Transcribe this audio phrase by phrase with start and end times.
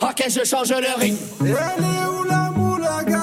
[0.00, 1.18] Ok, je change le rythme.
[1.40, 3.22] Elle est où la moulaga?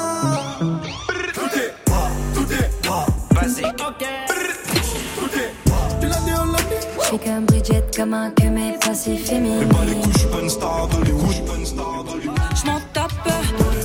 [1.33, 3.09] Tout est rap, tout est rap.
[3.31, 3.65] Vas-y.
[3.65, 4.05] Ok.
[5.17, 5.53] Tout est.
[6.01, 6.87] Tu l'as dit, on l'a dit?
[7.01, 9.69] J'suis comme Bridget, comme un que mes passifs féminines.
[10.15, 12.39] J'suis pas une star d'Hollywood, j'suis pas une star d'Hollywood.
[12.61, 13.11] J'm'en tape.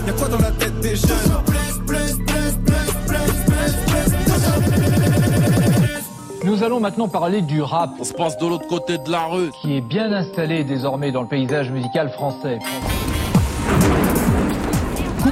[0.06, 1.49] Y'a quoi dans la tête des jeunes?
[6.60, 9.50] Nous allons maintenant parler du rap, On se passe de l'autre côté de la rue.
[9.62, 12.58] qui est bien installé désormais dans le paysage musical français.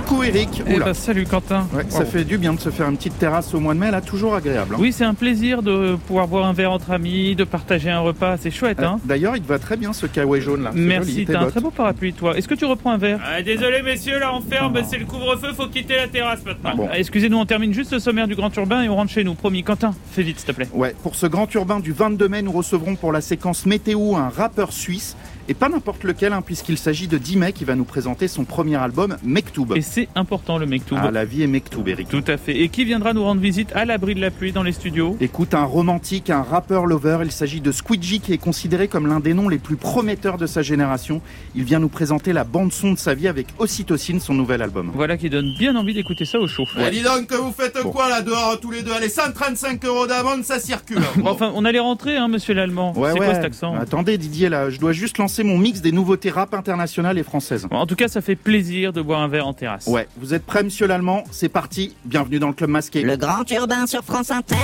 [0.09, 0.63] Coucou Eric.
[0.67, 1.67] Eh ben, salut Quentin.
[1.75, 3.91] Ouais, ça fait du bien de se faire une petite terrasse au mois de mai,
[3.91, 4.75] là, toujours agréable.
[4.75, 4.79] hein.
[4.81, 8.37] Oui, c'est un plaisir de pouvoir boire un verre entre amis, de partager un repas,
[8.39, 10.71] c'est chouette, Euh, hein D'ailleurs, il te va très bien ce kawaii jaune là.
[10.75, 12.37] Merci, t'as un très beau parapluie, toi.
[12.39, 13.21] Est-ce que tu reprends un verre?
[13.23, 16.75] Ah, Désolé, messieurs, là on ferme, c'est le couvre-feu, faut quitter la terrasse maintenant.
[16.75, 16.89] Bon.
[16.91, 19.35] Ah, Excusez-nous, on termine juste le sommaire du Grand Urbain et on rentre chez nous,
[19.35, 19.63] promis.
[19.63, 20.69] Quentin, fais vite, s'il te plaît.
[20.73, 24.31] Ouais, pour ce grand urbain du 22 mai, nous recevrons pour la séquence météo un
[24.31, 25.17] rappeur suisse.
[25.51, 28.77] Et pas n'importe lequel, hein, puisqu'il s'agit de Dimet qui va nous présenter son premier
[28.77, 29.75] album, Mektoub.
[29.77, 30.95] Et c'est important, le mec tout.
[30.99, 32.09] Ah, la vie est Mektoub, Eric.
[32.11, 32.61] Tout à fait.
[32.61, 35.55] Et qui viendra nous rendre visite à l'abri de la pluie dans les studios Écoute,
[35.55, 39.33] un romantique, un rappeur lover, il s'agit de Squidgy qui est considéré comme l'un des
[39.33, 41.23] noms les plus prometteurs de sa génération.
[41.55, 44.91] Il vient nous présenter la bande-son de sa vie avec Ocytocine, son nouvel album.
[44.95, 46.67] Voilà qui donne bien envie d'écouter ça au chaud.
[46.93, 47.91] Dis donc, vous faites Bon.
[47.91, 48.93] quoi là dehors tous les deux?
[48.93, 50.99] Allez, 135 euros d'amende, ça circule.
[51.17, 52.93] Bon, enfin, on allait rentrer, hein, monsieur l'Allemand.
[52.97, 53.25] Ouais, c'est ouais.
[53.27, 53.75] quoi cet accent?
[53.77, 57.67] Attendez Didier, là, je dois juste lancer mon mix des nouveautés rap internationales et françaises.
[57.71, 59.87] En tout cas, ça fait plaisir de boire un verre en terrasse.
[59.87, 61.25] Ouais, vous êtes prêts, monsieur l'Allemand?
[61.31, 63.03] C'est parti, bienvenue dans le club masqué.
[63.03, 64.57] Le grand urbain sur France Inter.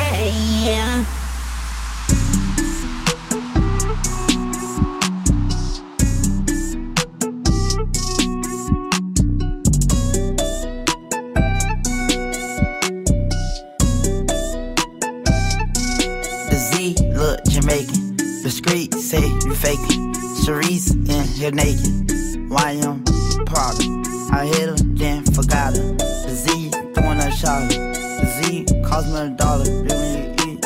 [21.55, 22.09] Naked.
[22.51, 23.05] YM
[23.47, 24.03] problem.
[24.33, 25.93] I hit her, then forgot her.
[25.95, 27.69] The Z throwing a shot.
[27.71, 29.65] The Z cost me a dollar.
[29.65, 30.61] Then when you eat,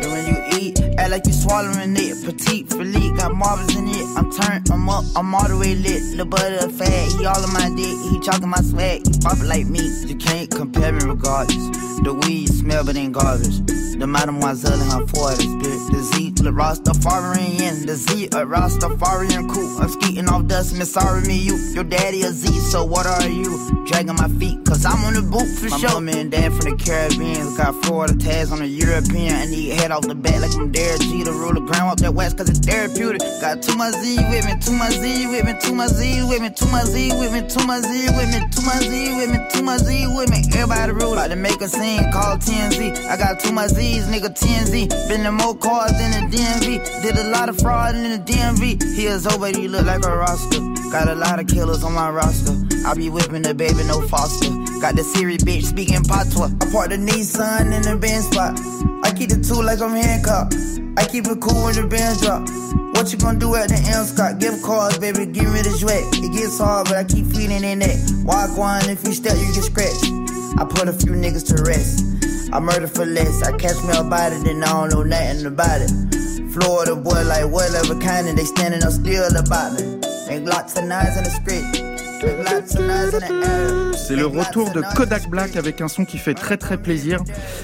[0.00, 2.24] then when you eat, act like you swallowing it.
[2.24, 4.06] Petite Philippe got marbles in it.
[4.16, 6.16] I'm turned, I'm up, I'm all the way lit.
[6.18, 7.96] The butter fat, he all in my dick.
[8.10, 9.88] He chalking my swag, he pop like me.
[10.06, 11.68] You can't compare me regardless.
[12.04, 13.60] The weed smell, but ain't garbage.
[13.98, 15.90] The mademoiselle in her 40s, bitch.
[15.92, 17.86] The Z, the Rastafarian.
[17.86, 19.78] The Z, a Rastafarian cool.
[19.80, 21.56] I'm skating off dust, miss sorry me, you.
[21.74, 23.84] Your daddy a Z, so what are you?
[23.86, 25.88] Dragging my feet, cause I'm on the boot for my sure.
[25.88, 27.56] My mom and dad from the Caribbean.
[27.56, 29.34] Got Florida tags on the European.
[29.34, 31.24] And he head off the back like I'm Derek G.
[31.24, 33.20] To rule the ground up that west, cause it's therapeutic.
[33.40, 36.42] Got too much Z with me, too much Z with me, too much Z with
[36.42, 39.30] me, too much Z with me, too much Z with me, too much Z with
[39.30, 40.42] me, too much Z with me.
[40.54, 41.12] Everybody rule.
[41.12, 43.04] About to make a scene called TNZ.
[43.06, 44.88] I got too much Z's, nigga TNZ.
[45.08, 47.02] Been in more cars than the DMV.
[47.02, 48.96] Did a lot of fraud in the DMV.
[48.96, 50.60] Here's over, you look like a roster.
[50.90, 52.56] Got a lot of killers on my roster.
[52.86, 54.48] I be whipping the baby, no foster.
[54.80, 56.48] Got the Siri bitch speaking patois.
[56.62, 58.56] I park the Nissan in the Benz spot.
[59.04, 60.56] I keep the two like I'm handcuffed.
[60.96, 62.48] I keep it cool when the band drop.
[62.96, 64.40] What you gonna do at the M Scott?
[64.40, 66.00] Give cars, baby, give me the sweat.
[66.16, 68.24] It gets hard, but I keep feeling in that.
[68.24, 70.08] Walk one, if you step, you get scratched.
[70.56, 72.08] I put a few niggas to rest.
[72.52, 73.42] I murder for less.
[73.42, 76.21] I catch me a body, then I don't know nothing about it.
[76.52, 79.98] Florida boy, like whatever kind, and they standing up still about me.
[80.28, 81.91] Make lots of noise in the street.
[83.94, 84.82] C'est le retour de.
[84.94, 87.20] Kodak Black avec un son qui fait très très plaisir.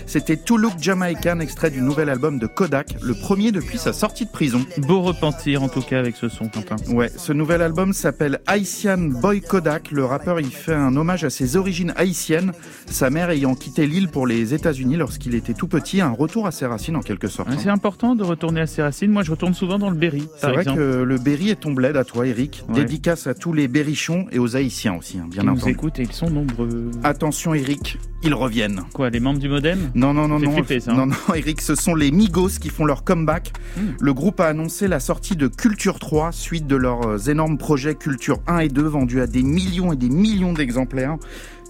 [0.07, 4.25] C'était To Look Jamaican, extrait du nouvel album de Kodak, le premier depuis sa sortie
[4.25, 4.65] de prison.
[4.79, 6.77] Beau repentir en tout cas avec ce son, Quentin.
[6.93, 9.91] Ouais, ce nouvel album s'appelle Haitian Boy Kodak.
[9.91, 12.53] Le rappeur y fait un hommage à ses origines haïtiennes,
[12.87, 16.51] sa mère ayant quitté l'île pour les États-Unis lorsqu'il était tout petit, un retour à
[16.51, 17.51] ses racines en quelque sorte.
[17.51, 19.11] Ouais, C'est important de retourner à ses racines.
[19.11, 20.79] Moi, je retourne souvent dans le Berry, C'est vrai exemple.
[20.79, 22.65] que le Berry est ton bled à toi, Eric.
[22.69, 22.77] Ouais.
[22.77, 25.73] Dédicace à tous les berrichons et aux haïtiens aussi, hein, bien Qui nous entendu.
[25.73, 26.91] écoutent et ils sont nombreux.
[27.05, 28.83] Attention, Eric, ils reviennent.
[28.93, 29.91] Quoi, les membres du Modem?
[29.95, 30.53] Non, non, non, non.
[30.53, 30.97] flipper, ça, hein.
[30.97, 33.53] Non, non, Eric, ce sont les Migos qui font leur comeback.
[33.77, 33.91] Hmm.
[34.01, 37.95] Le groupe a annoncé la sortie de Culture 3, suite de leurs euh, énormes projets
[37.95, 41.17] Culture 1 et 2, vendus à des millions et des millions d'exemplaires.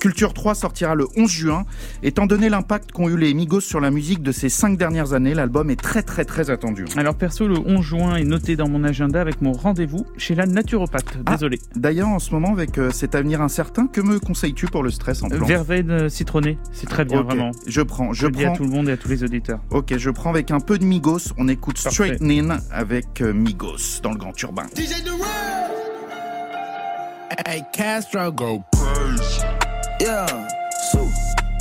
[0.00, 1.64] Culture 3 sortira le 11 juin.
[2.02, 5.34] Étant donné l'impact qu'ont eu les Migos sur la musique de ces cinq dernières années,
[5.34, 6.84] l'album est très très très attendu.
[6.96, 10.46] Alors perso, le 11 juin est noté dans mon agenda avec mon rendez-vous chez la
[10.46, 11.18] naturopathe.
[11.26, 11.32] Ah.
[11.32, 11.58] Désolé.
[11.74, 15.22] D'ailleurs, en ce moment, avec euh, cet avenir incertain, que me conseilles-tu pour le stress
[15.22, 17.50] en plan Verveine euh, citronnée, c'est très bien, vraiment.
[17.66, 18.56] Je prends, je Je le dis à prends.
[18.58, 19.60] tout le monde et à tous les auditeurs.
[19.70, 21.32] Ok, je prends avec un peu de Migos.
[21.38, 21.94] On écoute Parfait.
[22.04, 24.66] Straightening avec euh, Migos dans le Grand Urbain.
[27.46, 28.62] Hey, Castro, go.
[30.00, 30.48] Yeah,
[30.92, 31.10] so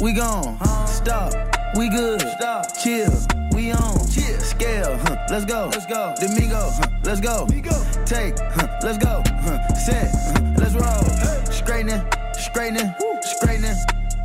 [0.01, 0.57] we gone.
[0.87, 1.33] Stop.
[1.75, 2.21] We good.
[2.21, 2.77] Stop.
[2.77, 3.11] Chill.
[3.53, 3.97] We on.
[4.07, 5.69] Scale, huh, let's go.
[5.71, 6.13] Let's go.
[6.19, 7.47] Domingo, huh, let's go.
[8.05, 9.23] Take, huh, let's go.
[9.27, 11.51] Huh, set, huh, let's roll.
[11.51, 12.01] Straightening,
[12.33, 13.75] straightening, straightening.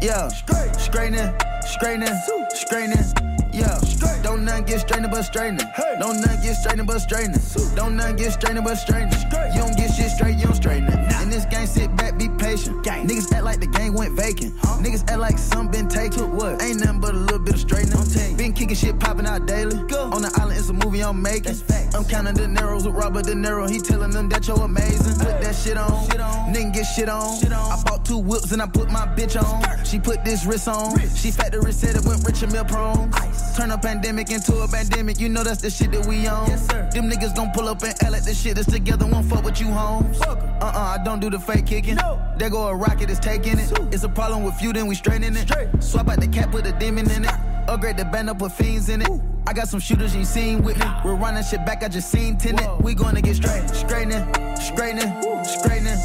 [0.01, 1.33] Yeah, straightening,
[1.63, 2.19] straightening,
[2.51, 3.05] straightening.
[3.53, 3.79] Yeah,
[4.23, 5.67] don't nothing get strained but straightening.
[5.99, 7.41] Don't nothing get strained but straightening.
[7.75, 9.32] Don't nothing get strained but straightening.
[9.55, 11.23] You don't get shit straight, you don't straighten it.
[11.23, 12.85] In this game, sit back, be patient.
[12.85, 13.07] Gang.
[13.07, 14.55] Niggas act like the game went vacant.
[14.83, 16.37] Niggas act like some been taken.
[16.37, 16.63] What?
[16.63, 18.37] Ain't nothing but a little bit of straightening.
[18.37, 19.77] Been kicking shit popping out daily.
[19.77, 21.57] On the island, it's a movie I'm making.
[21.95, 23.69] I'm counting the narrows with Robert De Niro.
[23.71, 25.19] He telling them that you're amazing.
[25.19, 26.09] Put that shit on.
[26.53, 27.45] Nigga get shit on.
[27.53, 29.85] I bought two whips and I put my bitch on.
[29.85, 30.99] She put this wrist on.
[31.15, 33.11] She factory said it went rich and meal prone.
[33.57, 35.21] Turn a pandemic into a pandemic.
[35.21, 36.49] You know that's the shit that we on.
[36.49, 39.07] Them niggas gon' pull up and L at the shit that's together.
[39.07, 40.21] Won't fuck with you, homes.
[40.23, 41.97] Uh uh, I don't do the fake kicking.
[41.97, 42.19] No.
[42.39, 43.71] There go a rocket, is taking it.
[43.93, 45.51] It's a problem with you, then we straightening it.
[45.83, 47.35] Swap out the cap, put a demon in it.
[47.69, 49.11] Upgrade the band up, put fiends in it.
[49.47, 50.87] I got some shooters you seen with me.
[51.05, 52.81] We're running shit back, I just seen tenant.
[52.81, 54.25] We gonna get straight, straightening,
[54.57, 55.13] straightening,
[55.45, 55.99] straightening.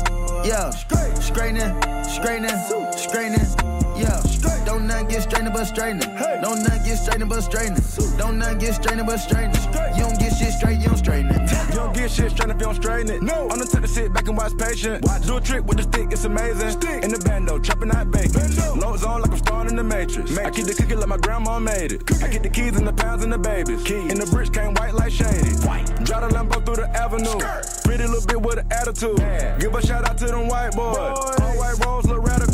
[0.43, 1.71] Yeah, straightening,
[2.03, 3.76] straightening, straightening.
[3.97, 4.21] Yeah,
[4.65, 6.09] don't nothing get strained but straightening.
[6.41, 7.83] Don't nothing get strained but straightening.
[8.17, 9.61] Don't nothing get strained but straightening.
[9.95, 11.51] You don't shit straight, you don't straighten it.
[11.67, 13.21] You don't get shit straight if you don't straighten it.
[13.21, 13.49] No.
[13.49, 15.05] I'm the type to sit back and watch patient.
[15.25, 16.71] Do a trick with the stick, it's amazing.
[16.71, 17.03] Stick.
[17.03, 18.55] In the bando, chopping out bacon.
[18.79, 20.37] Loads on like I'm starring in the Matrix.
[20.37, 22.01] I keep the cookie like my grandma made it.
[22.23, 23.83] I get the keys and the pounds and the babies.
[23.83, 24.11] Keys.
[24.11, 25.51] And the bricks came white like shady.
[25.67, 25.85] White.
[26.03, 27.37] Drive the Lambo through the avenue.
[27.83, 29.17] Pretty little bit with an attitude.
[29.59, 30.97] Give a shout out to them white boys.
[30.97, 32.47] All white rolls look radical.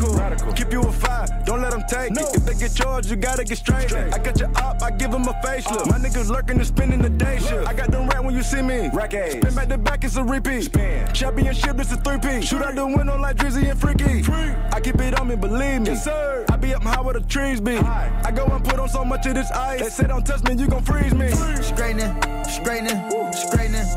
[0.56, 2.36] Keep you a five, don't let them take it.
[2.36, 3.92] If they get charged, you gotta get straight.
[3.92, 5.88] I got your op, I give them a facelift.
[5.88, 5.92] Uh.
[5.92, 7.68] My niggas lurking and spending the day shift.
[7.74, 8.90] I got them rat when you see me.
[8.94, 9.34] Rack A's.
[9.34, 10.66] Spin back to back, it's a repeat.
[10.66, 11.12] Spin.
[11.12, 12.46] Championship, this is three P.
[12.46, 14.24] Shoot out the window like Drizzy and Freaky.
[14.72, 15.88] I keep it on me, believe me.
[15.88, 16.46] Yes, sir.
[16.52, 17.78] I be up high where the trees be.
[17.78, 19.82] I go and put on so much of this ice.
[19.82, 21.30] They say don't touch me, you gon' freeze me.
[21.64, 23.88] Straightening, straightening, straightening.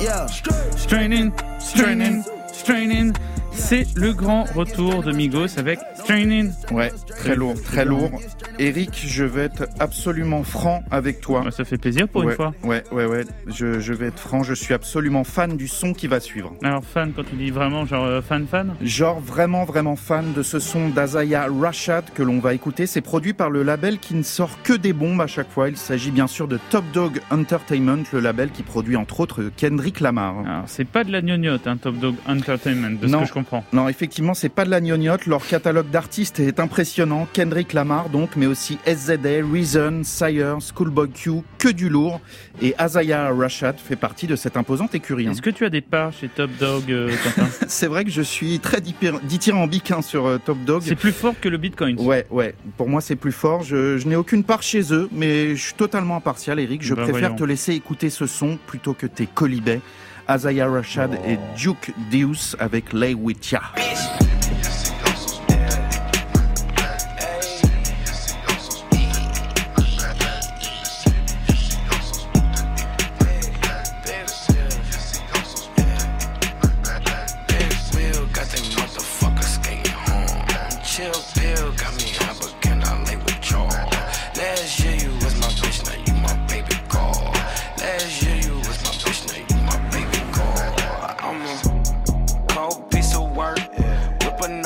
[0.00, 0.26] Yeah.
[0.26, 3.14] Straining, straining, straining.
[3.52, 6.52] C'est le grand retour de Migos avec Straining.
[6.70, 8.12] Ouais, très lourd, très lourd.
[8.60, 11.50] Eric, je vais être absolument franc avec toi.
[11.50, 12.54] Ça fait plaisir pour ouais, une fois.
[12.62, 13.24] Ouais, ouais, ouais.
[13.48, 14.44] Je, je vais être franc.
[14.44, 16.54] Je suis absolument fan du son qui va suivre.
[16.62, 20.44] Alors fan, quand tu dis vraiment genre euh, fan fan Genre vraiment vraiment fan de
[20.44, 22.86] ce son d'Azaya Rashad que l'on va écouter.
[22.86, 25.68] C'est produit par le label qui ne sort que des bombes à chaque fois.
[25.68, 29.98] Il s'agit bien sûr de Top Dog Entertainment, le label qui produit entre autres Kendrick
[29.98, 30.38] Lamar.
[30.46, 33.32] Alors c'est pas de la gnognotte, hein, Top Dog Entertainment, de non, ce que je
[33.32, 33.64] comprends.
[33.72, 35.26] Non, effectivement, c'est pas de la gnognotte.
[35.26, 37.26] Leur catalogue d'artistes est impressionnant.
[37.32, 39.16] Kendrick Lamar donc, mais aussi SZA,
[39.50, 42.20] Reason, Sire, Schoolboy Q, que du lourd.
[42.60, 45.26] Et Azaya Rashad fait partie de cette imposante écurie.
[45.26, 45.30] hein.
[45.30, 47.10] Est-ce que tu as des parts chez Top Dog, euh,
[47.66, 50.82] C'est vrai que je suis très dithyrambique hein, sur euh, Top Dog.
[50.84, 51.98] C'est plus fort que le Bitcoin.
[51.98, 52.54] Ouais, ouais.
[52.76, 53.62] Pour moi, c'est plus fort.
[53.62, 56.82] Je, je n'ai aucune part chez eux, mais je suis totalement impartial, Eric.
[56.82, 57.36] Je Bah, préfère voyons.
[57.36, 59.80] te laisser écouter ce son plutôt que tes colibets.
[60.28, 63.62] Azaya Rashad et Duke Deus avec Lay With Ya.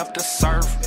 [0.00, 0.79] Up the surf.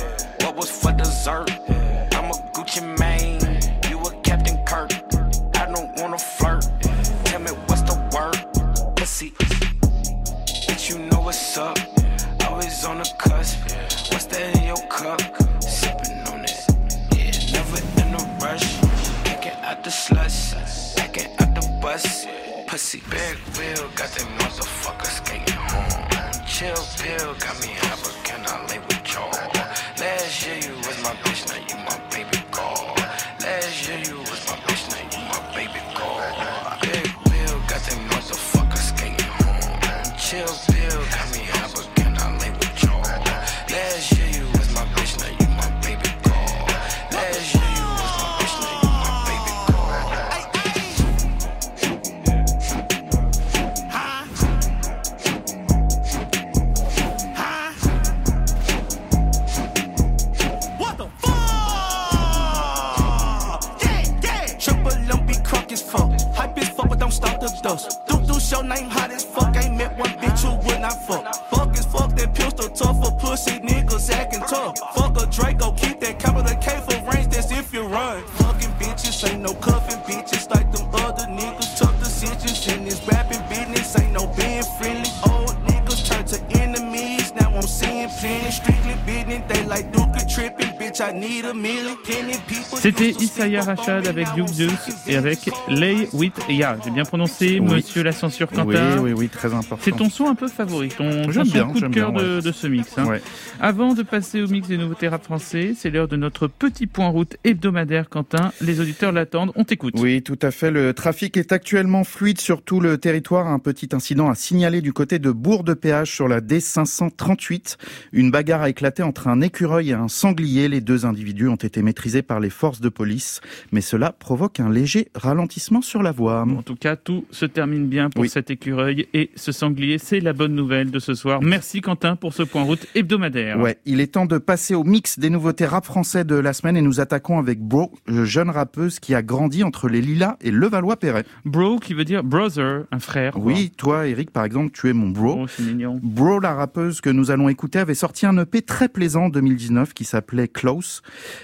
[93.46, 96.76] Isaiah Rachad avec Duke Deuce et avec Lay with Ya.
[96.84, 97.76] J'ai bien prononcé, Oui.
[97.76, 98.98] monsieur la censure Oui, Quentin.
[99.00, 99.78] oui, oui, très important.
[99.80, 102.42] C'est ton son un peu favori, ton, ton bien, coup de cœur bien, de, ouais.
[102.42, 102.96] de ce mix.
[102.98, 103.06] hein.
[103.06, 103.20] Ouais.
[103.60, 107.08] Avant de passer au mix des nouveautés rap français, c'est l'heure de notre petit point
[107.08, 108.52] route hebdomadaire, Quentin.
[108.60, 109.94] Les auditeurs l'attendent, on t'écoute.
[109.98, 110.70] Oui, tout à fait.
[110.70, 113.46] Le trafic est actuellement fluide sur tout le territoire.
[113.48, 117.76] Un petit incident a signalé du côté de Bourg-de-Péage sur la D538.
[118.12, 120.68] Une bagarre a éclaté entre un écureuil et un sanglier.
[120.68, 123.40] Les deux individus ont été maîtrisés par les forces de police,
[123.72, 126.42] mais cela provoque un léger ralentissement sur la voie.
[126.42, 128.28] En tout cas, tout se termine bien pour Oui.
[128.28, 129.98] cet écureuil et ce sanglier.
[129.98, 131.40] C'est la bonne nouvelle de ce soir.
[131.42, 133.58] Merci Quentin pour ce point route hebdomadaire.
[133.58, 136.76] Ouais, il est temps de passer au mix des nouveautés rap français de la semaine
[136.76, 141.24] et nous attaquons avec Bro, jeune rappeuse qui a grandi entre les Lilas et Levallois-Perret.
[141.44, 143.32] Bro qui veut dire brother, un frère.
[143.34, 143.42] quoi.
[143.42, 145.44] Oui, toi, Eric, par exemple, tu es mon bro.
[145.44, 146.00] Oh, mignon.
[146.02, 149.92] Bro, la rappeuse que nous allons écouter, avait sorti un EP très plaisant en 2019
[149.94, 151.02] qui s'appelait Close.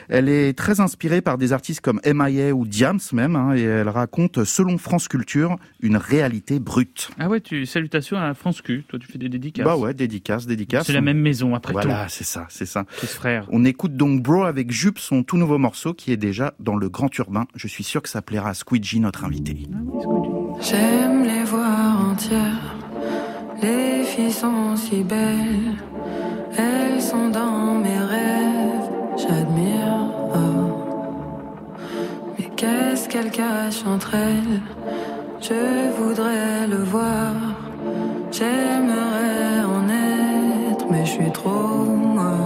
[0.08, 2.52] Elle est très inspirée par des artistes comme M.I.A.
[2.54, 7.10] ou Diams même, hein, et elle raconte, selon France Culture, une réalité brute.
[7.18, 8.84] Ah ouais, tu salutations à France Q.
[8.88, 9.64] Toi, tu fais des dédicaces.
[9.64, 10.86] Bah ouais, dédicace, dédicace.
[10.86, 12.84] C'est la même maison après Voilà, c'est ça, c'est ça.
[12.84, 13.00] tout.
[13.00, 13.46] Tous frères.
[13.50, 16.88] On écoute donc Bro avec Jupe, son tout nouveau morceau qui est déjà dans le
[16.88, 17.46] grand urbain.
[17.54, 19.56] Je suis sûr que ça plaira à Squidgy, notre invité.
[20.60, 22.76] J'aime les voir entières.
[23.62, 25.74] Les filles sont si belles.
[26.56, 28.90] Elles sont dans mes rêves.
[29.16, 30.19] J'admire.
[32.60, 34.60] Qu'est-ce qu'elles cachent entre elles?
[35.40, 37.32] Je voudrais le voir.
[38.30, 41.84] J'aimerais en être, mais je suis trop
[42.16, 42.36] moi.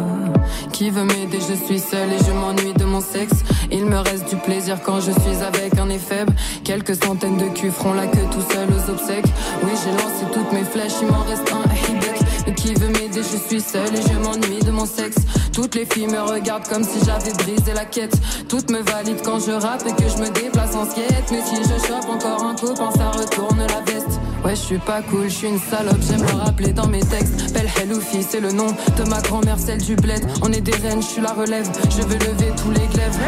[0.73, 1.39] Qui veut m'aider?
[1.41, 3.43] Je suis seule et je m'ennuie de mon sexe.
[3.73, 6.33] Il me reste du plaisir quand je suis avec un faible.
[6.63, 9.33] Quelques centaines de culs feront la queue tout seul aux obsèques.
[9.65, 12.24] Oui, j'ai lancé toutes mes flèches, il m'en reste un.
[12.53, 15.17] Qui veut m'aider Je suis seule et je m'ennuie de mon sexe.
[15.53, 18.15] Toutes les filles me regardent comme si j'avais brisé la quête.
[18.49, 21.31] Toutes me valident quand je rappe et que je me déplace en skate.
[21.31, 24.21] Mais si je chope encore un copain, ça retourne la veste.
[24.45, 27.51] Ouais, je suis pas cool, je suis une salope, j'aime le rappeler dans mes textes.
[27.55, 30.23] Belle Heloufi, c'est le nom de ma grand-mère, celle du bled.
[30.43, 33.19] On est des reines, je suis la relève, je veux lever tous les glaives.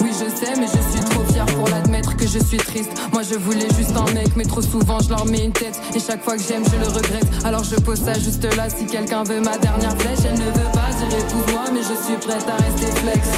[0.00, 2.92] Oui, je sais, mais je suis trop fière pour l'admettre que je suis triste.
[3.12, 5.80] Moi, je voulais juste un mec, mais trop souvent, je leur mets une tête.
[5.96, 7.26] Et chaque fois que j'aime, je le regrette.
[7.44, 10.72] Alors je pose ça juste là, si quelqu'un veut ma dernière flèche, elle ne veut
[10.72, 13.28] pas, j'irai pour moi, mais je suis prête à rester flex.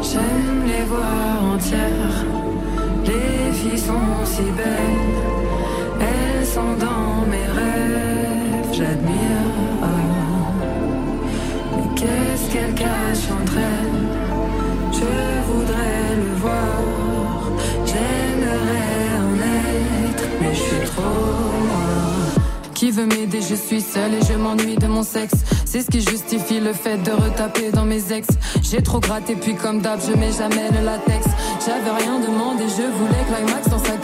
[0.00, 2.53] J'aime les voir entières.
[3.06, 5.18] Les filles sont si belles,
[6.00, 9.52] elles sont dans mes rêves, j'admire.
[11.76, 14.04] Mais qu'est-ce qu'elles cachent entre elles?
[14.92, 15.14] Je
[15.52, 17.50] voudrais le voir,
[17.84, 19.34] j'aimerais en
[19.68, 21.02] être, mais je suis trop
[21.68, 22.03] moi.
[22.84, 25.36] Qui veut m'aider Je suis seule et je m'ennuie de mon sexe.
[25.64, 28.28] C'est ce qui justifie le fait de retaper dans mes ex.
[28.62, 31.24] J'ai trop gratté puis comme d'hab je mets jamais le latex.
[31.64, 34.03] J'avais rien demandé, je voulais climax dans sa.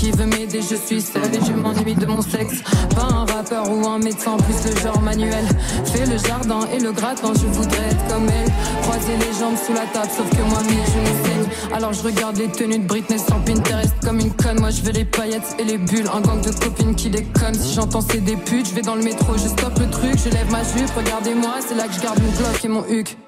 [0.00, 2.62] Qui veut m'aider Je suis seule et je m'ennuie de mon sexe.
[2.96, 5.44] Pas un rappeur ou un médecin, plus le genre manuel.
[5.92, 8.50] Fais le jardin et le gratin, je voudrais être comme elle.
[8.80, 11.74] Croiser les jambes sous la table, sauf que moi, mes genoux saignent.
[11.76, 14.60] Alors je regarde les tenues de Britney sur Pinterest comme une conne.
[14.60, 16.08] Moi, je veux les paillettes et les bulles.
[16.14, 17.52] Un gang de copines qui déconnent.
[17.52, 20.30] Si j'entends c'est des putes, je vais dans le métro, je stoppe le truc, je
[20.30, 20.90] lève ma jupe.
[20.96, 23.18] Regardez-moi, c'est là que je garde mon Glock et mon huc.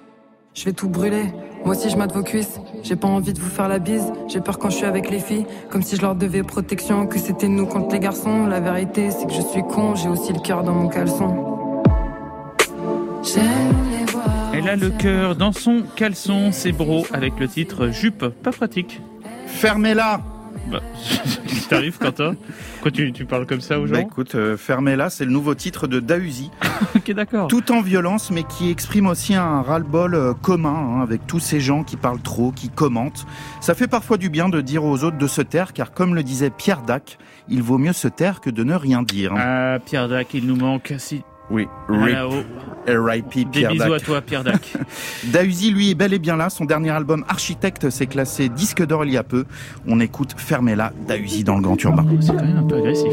[0.54, 1.24] Je vais tout brûler.
[1.64, 2.60] Moi aussi je mate vos cuisses.
[2.82, 4.12] J'ai pas envie de vous faire la bise.
[4.28, 5.46] J'ai peur quand je suis avec les filles.
[5.70, 7.06] Comme si je leur devais protection.
[7.06, 8.46] Que c'était nous contre les garçons.
[8.46, 9.94] La vérité c'est que je suis con.
[9.94, 11.82] J'ai aussi le cœur dans mon caleçon.
[13.22, 13.44] J'aime
[13.98, 14.26] les voir.
[14.52, 18.26] Elle a le cœur dans son caleçon, c'est Bro avec le titre Jupe.
[18.26, 19.00] Pas pratique.
[19.46, 20.20] Fermez-la
[20.70, 20.80] Bah,
[21.70, 22.34] T'arrives, Quentin?
[22.82, 23.94] Quoi, tu, tu parles comme ça aux gens?
[23.94, 26.50] Bah écoute, euh, Fermez-la, c'est le nouveau titre de Dausi.
[26.96, 27.48] Ok, d'accord.
[27.48, 31.60] Tout en violence, mais qui exprime aussi un ras-le-bol euh, commun hein, avec tous ces
[31.60, 33.26] gens qui parlent trop, qui commentent.
[33.60, 36.22] Ça fait parfois du bien de dire aux autres de se taire, car comme le
[36.22, 39.32] disait Pierre Dac, il vaut mieux se taire que de ne rien dire.
[39.36, 40.94] Ah, Pierre Dac, il nous manque.
[40.98, 41.22] Si...
[41.50, 42.46] Oui, Ah, rip.
[42.88, 43.44] R.I.P.
[43.44, 43.92] Des Pierre bisous Dac.
[43.92, 44.72] à toi, Pierre Dac.
[45.24, 46.48] Dausi, lui, est bel et bien là.
[46.48, 49.44] Son dernier album, Architecte, s'est classé disque d'or il y a peu.
[49.86, 52.06] On écoute Fermez-la, Dausi dans le Grand Urbain.
[52.20, 53.12] C'est quand même un peu agressif.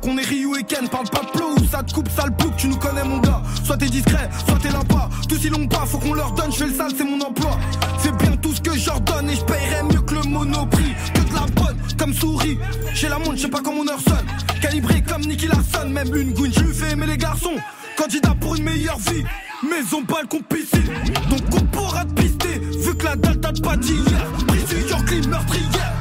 [0.00, 2.68] qu'on est Ryu et Ken, parle pas de ou ça te coupe, sale plouc, tu
[2.68, 3.42] nous connais mon gars.
[3.64, 5.08] Soit t'es discret, soit t'es là pas.
[5.28, 7.58] Tous ils l'ont pas, faut qu'on leur donne, je fais le sale, c'est mon emploi.
[7.98, 10.94] C'est bien tout ce que j'ordonne et je paierai mieux que le monoprix.
[11.14, 12.58] Que de la bonne, comme souris.
[12.94, 14.26] J'ai la montre, je sais pas comment mon heure sonne.
[14.60, 17.56] Calibré comme Nicky Larson, même une gouine, je lui fais aimer les garçons.
[17.96, 19.24] Candidat pour une meilleure vie,
[19.68, 20.92] maison, balcon, piscine.
[21.28, 24.26] Donc on pourra te pister, vu que la date date pas d'hier.
[24.66, 25.92] Sur York, meurtrière.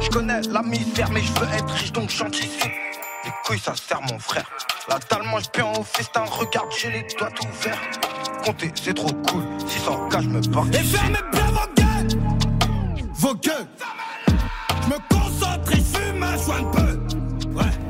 [0.00, 2.70] Je connais la misère, mais je veux être riche, donc j'anticipe.
[3.44, 4.48] Les couilles, ça sert mon frère.
[4.88, 7.80] La dalle mange bien au festin, regarde, j'ai les doigts ouverts.
[8.44, 9.42] Comptez, c'est trop cool.
[9.68, 10.74] 600 cas, je me porte.
[10.74, 12.22] Et fermez bien vos gueules!
[13.12, 13.66] Vos gueules!
[14.82, 16.93] Je me concentre et fume un joint de peu.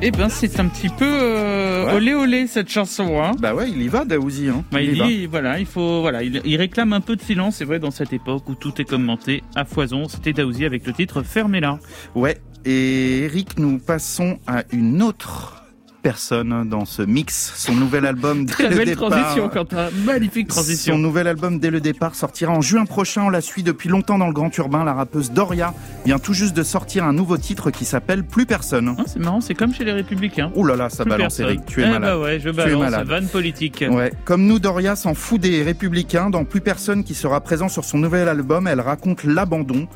[0.07, 3.19] Eh ben, c'est un petit peu euh, olé olé cette chanson.
[3.23, 3.31] Hein.
[3.39, 4.49] Bah ouais, il y va, Daouzi.
[4.49, 4.63] Hein.
[4.71, 7.55] Bah, il, dit, voilà, il faut, voilà, il, réclame un peu de silence.
[7.55, 10.93] C'est vrai, dans cette époque où tout est commenté à foison, c'était Daouzi avec le
[10.93, 11.79] titre Fermez-la.
[12.13, 12.37] Ouais.
[12.65, 15.64] Et Eric, nous passons à une autre
[16.05, 17.53] personne dans ce mix.
[17.55, 19.09] Son nouvel album dès le belle départ.
[19.09, 19.89] transition, Quentin.
[20.05, 20.93] Magnifique transition.
[20.93, 23.23] Son nouvel album dès le départ sortira en juin prochain.
[23.23, 24.83] On la suit depuis longtemps dans le grand urbain.
[24.83, 25.73] La rappeuse Doria
[26.05, 28.95] vient tout juste de sortir un nouveau titre qui s'appelle Plus personne.
[28.99, 30.51] Ah, c'est marrant, c'est comme chez les Républicains.
[30.53, 31.65] Ouh là là, ça balance Eric.
[31.65, 32.01] Tu es eh malade.
[32.03, 32.93] Bah ouais, je balance.
[33.07, 33.83] Vanne politique.
[33.89, 34.13] Ouais.
[34.25, 36.29] Comme nous, Doria s'en fout des Républicains.
[36.29, 39.87] Dans Plus personne qui sera présent sur son nouvel album, elle raconte l'abandon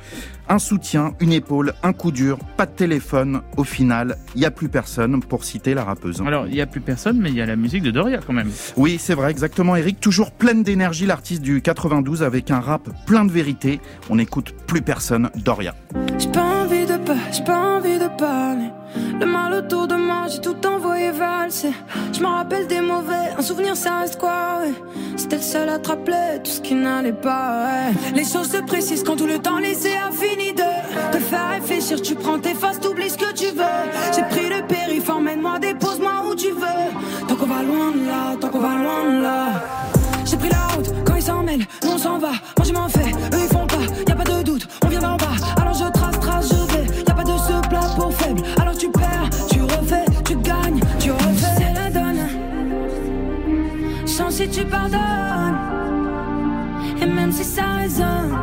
[0.49, 3.41] un soutien, une épaule, un coup dur, pas de téléphone.
[3.55, 5.98] Au final, il y a plus personne pour citer la rappeuse.
[6.25, 8.33] Alors, il y a plus personne, mais il y a la musique de Doria quand
[8.33, 8.51] même.
[8.77, 9.99] Oui, c'est vrai, exactement, Eric.
[9.99, 13.79] Toujours pleine d'énergie, l'artiste du 92 avec un rap plein de vérité.
[14.09, 15.75] On écoute plus personne, Doria.
[16.17, 18.69] J'ai pas envie de pas, j'ai pas envie de parler.
[19.19, 21.73] Le mal autour de moi, j'ai tout envoyé valser.
[22.13, 24.73] Je me rappelle des mauvais, un souvenir ça reste quoi, ouais.
[25.17, 28.11] C'était le seul à te rappeler tout ce qui n'allait pas, ouais.
[28.15, 30.63] Les choses se précisent quand tout le temps laissé a fini de
[31.11, 32.01] te faire réfléchir.
[32.01, 33.83] Tu prends tes faces, t'oublies ce que tu veux.
[34.15, 37.27] J'ai pris le périph', emmène-moi, dépose-moi où tu veux.
[37.27, 39.47] Tant qu'on va loin de là, tant qu'on va loin de là.
[40.23, 42.31] J'ai pris la route, quand ils s'en mêlent, on s'en va.
[57.01, 58.35] Et même si ça résonne,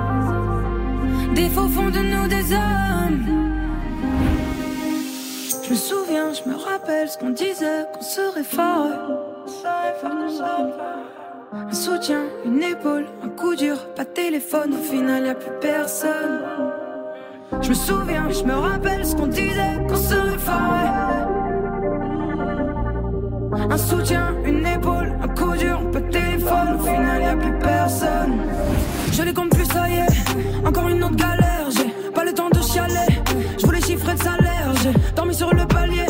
[1.35, 3.47] des faux fond de nous des hommes.
[5.63, 9.27] Je me souviens, je me rappelle ce qu'on disait, qu'on serait fort.
[11.53, 15.51] Un soutien, une épaule, un coup dur, pas de téléphone, au final y a plus
[15.61, 16.43] personne.
[17.63, 21.27] Je me souviens, je me rappelle ce qu'on disait, qu'on serait fort.
[23.71, 26.26] Un soutien, une épaule, un coup dur, pas de téléphone,
[26.75, 28.41] au final y a plus personne.
[29.13, 32.51] Je les compte plus, ça y est, encore une autre galère, j'ai pas le temps
[32.51, 33.23] de chialer.
[33.59, 36.06] Je voulais chiffrer de salaire, j'ai dormi sur le palier.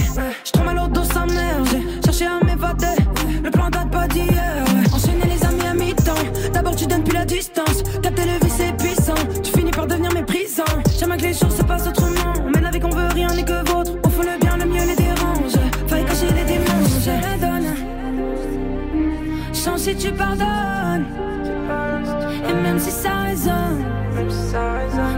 [19.99, 21.07] Tu pardonnes.
[22.49, 23.85] Et même si ça résonne,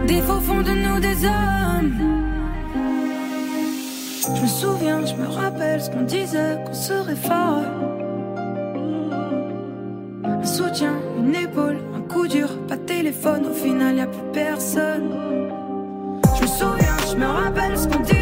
[0.07, 1.95] des faux fond de nous des hommes.
[4.35, 7.65] Je me souviens, je me rappelle ce qu'on disait, qu'on serait fort.
[10.25, 14.33] Un soutien, une épaule, un coup dur, pas de téléphone, au final y a plus
[14.33, 15.11] personne.
[16.37, 18.18] Je me souviens, je me rappelle ce qu'on disait,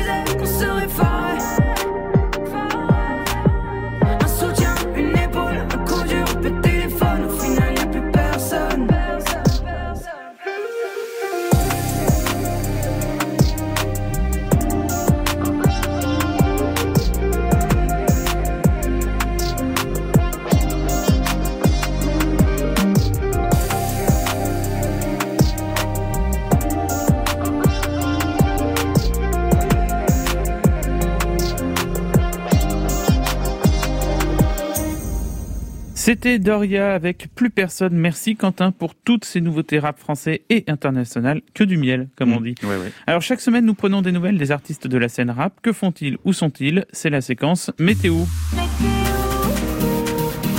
[36.07, 37.95] C'était Doria avec plus personne.
[37.95, 41.42] Merci Quentin pour toutes ces nouveautés rap français et internationales.
[41.53, 42.55] Que du miel, comme on dit.
[42.62, 42.92] Ouais, ouais.
[43.09, 45.61] Alors chaque semaine, nous prenons des nouvelles des artistes de la scène rap.
[45.62, 46.16] Que font-ils?
[46.25, 46.87] Où sont-ils?
[46.92, 48.19] C'est la séquence Météo.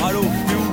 [0.04, 0.68] Allô, où?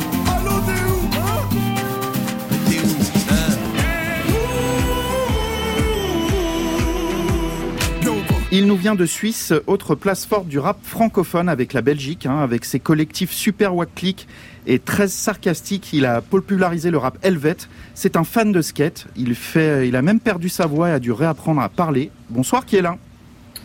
[8.57, 12.39] Il nous vient de Suisse, autre place forte du rap francophone avec la Belgique, hein,
[12.39, 14.29] avec ses collectifs Super Wack Click
[14.67, 15.93] et très sarcastique.
[15.93, 17.57] Il a popularisé le rap Helvet.
[17.95, 19.07] C'est un fan de skate.
[19.17, 22.11] Il, fait, il a même perdu sa voix et a dû réapprendre à parler.
[22.31, 22.99] Bonsoir, qui est là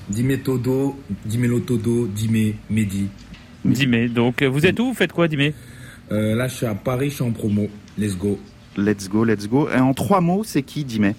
[0.10, 3.08] Dime Todo, Dimelo Todo, Dime Mehdi.
[3.66, 4.88] Dimé, donc vous êtes où?
[4.88, 5.54] Vous faites quoi, Dimé
[6.12, 7.68] Euh, là, je suis à Paris, je suis en promo.
[7.98, 8.40] Let's go.
[8.78, 9.70] Let's go, let's go.
[9.70, 11.16] Et en trois mots, c'est qui, Dimé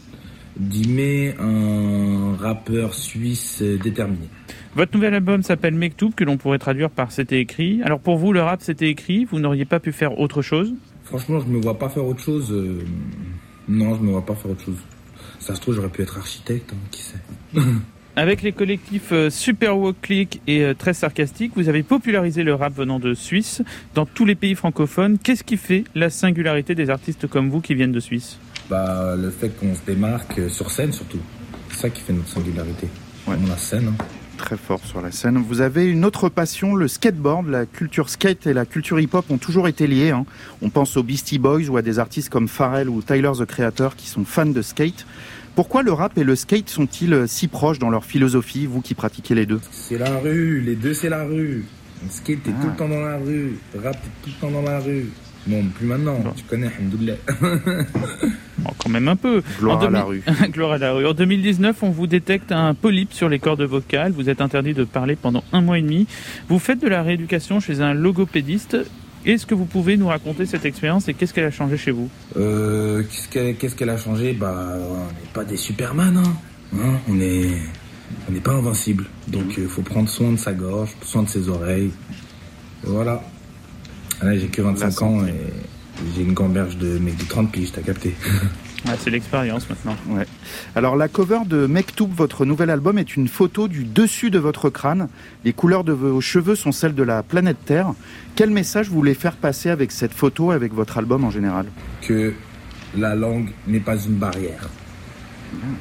[0.56, 4.28] Dime, un rappeur suisse euh, déterminé.
[4.76, 7.82] Votre nouvel album s'appelle Mektoub, que l'on pourrait traduire par C'était écrit.
[7.82, 10.74] Alors pour vous, le rap, c'était écrit Vous n'auriez pas pu faire autre chose?
[11.04, 12.52] Franchement, je me vois pas faire autre chose.
[12.52, 12.78] euh,
[13.68, 14.76] Non, je me vois pas faire autre chose.
[15.40, 17.18] Ça se trouve, j'aurais pu être architecte, hein, qui sait.
[18.16, 22.54] Avec les collectifs euh, Super Walk Click et euh, Très Sarcastique, vous avez popularisé le
[22.54, 23.62] rap venant de Suisse
[23.94, 25.18] dans tous les pays francophones.
[25.18, 28.38] Qu'est-ce qui fait la singularité des artistes comme vous qui viennent de Suisse?
[28.68, 31.18] Bah, le fait qu'on se démarque sur scène, surtout.
[31.70, 32.86] C'est ça qui fait notre singularité.
[33.26, 33.36] Ouais.
[33.48, 33.88] la scène.
[33.98, 34.04] hein.
[34.40, 35.36] Très fort sur la scène.
[35.38, 37.48] Vous avez une autre passion, le skateboard.
[37.48, 40.10] La culture skate et la culture hip-hop ont toujours été liées.
[40.10, 40.24] hein.
[40.60, 43.94] On pense aux Beastie Boys ou à des artistes comme Pharrell ou Tyler the Creator
[43.94, 45.06] qui sont fans de skate.
[45.54, 48.94] Pourquoi le rap et le skate sont-ils euh, si proches dans leur philosophie, vous qui
[48.94, 49.60] pratiquez les deux?
[49.70, 51.64] C'est la rue, les deux, c'est la rue.
[52.02, 53.58] Le skate, t'es tout le temps dans la rue.
[53.74, 55.10] Le rap, t'es tout le temps dans la rue.
[55.46, 57.14] Bon, plus maintenant, tu connais, Hamdoullah.
[58.66, 59.42] Oh, quand même un peu.
[59.58, 60.22] Gloire En à la 2000
[60.52, 61.06] Gloire à la rue.
[61.06, 64.12] En 2019, on vous détecte un polype sur les cordes vocales.
[64.12, 66.06] Vous êtes interdit de parler pendant un mois et demi.
[66.50, 68.76] Vous faites de la rééducation chez un logopédiste.
[69.24, 72.10] Est-ce que vous pouvez nous raconter cette expérience et qu'est-ce qu'elle a changé chez vous?
[72.36, 74.32] Euh, qu'est-ce qu'elle a changé?
[74.32, 76.32] Bah, on n'est pas des Superman, hein.
[76.74, 77.50] Hein, on est,
[78.28, 79.06] on n'est pas invincible.
[79.28, 81.90] Donc, il faut prendre soin de sa gorge, soin de ses oreilles.
[82.82, 83.22] Voilà.
[84.22, 85.34] Là, j'ai que 25 ans et
[86.14, 88.14] j'ai une gamberge de mec de 30 piges, t'as capté.
[88.88, 89.94] Ah, C'est l'expérience maintenant.
[90.08, 90.26] Ouais.
[90.74, 94.70] Alors la cover de Mektoub, votre nouvel album, est une photo du dessus de votre
[94.70, 95.08] crâne.
[95.44, 97.92] Les couleurs de vos cheveux sont celles de la planète Terre.
[98.36, 101.66] Quel message vous voulez faire passer avec cette photo, avec votre album en général?
[102.00, 102.32] Que
[102.96, 104.70] la langue n'est pas une barrière.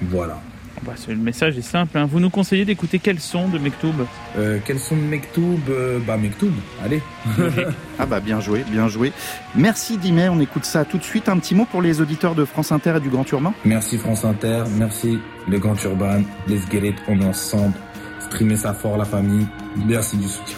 [0.09, 0.41] Voilà.
[0.85, 1.97] Bah, c'est- le message est simple.
[1.97, 2.07] hein.
[2.09, 3.93] Vous nous conseillez d'écouter quel son de Mektoub?
[4.37, 6.51] Euh, quels sont Mektoub Euh, Bah, Mektoub,
[6.83, 7.01] allez.
[7.99, 9.11] Ah bah bien joué, bien joué.
[9.55, 11.27] Merci Dimet, on écoute ça tout de suite.
[11.29, 14.23] Un petit mot pour les auditeurs de France Inter et du Grand Urbain Merci France
[14.23, 17.73] Inter, merci le Grand Urban, les Get on est ensemble.
[18.21, 19.45] Streamez ça fort la famille.
[19.85, 20.55] Merci du soutien.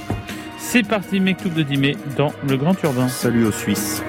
[0.59, 3.07] C'est parti, Mektoub de Dimé dans le Grand Urbain.
[3.07, 4.03] Salut aux Suisses.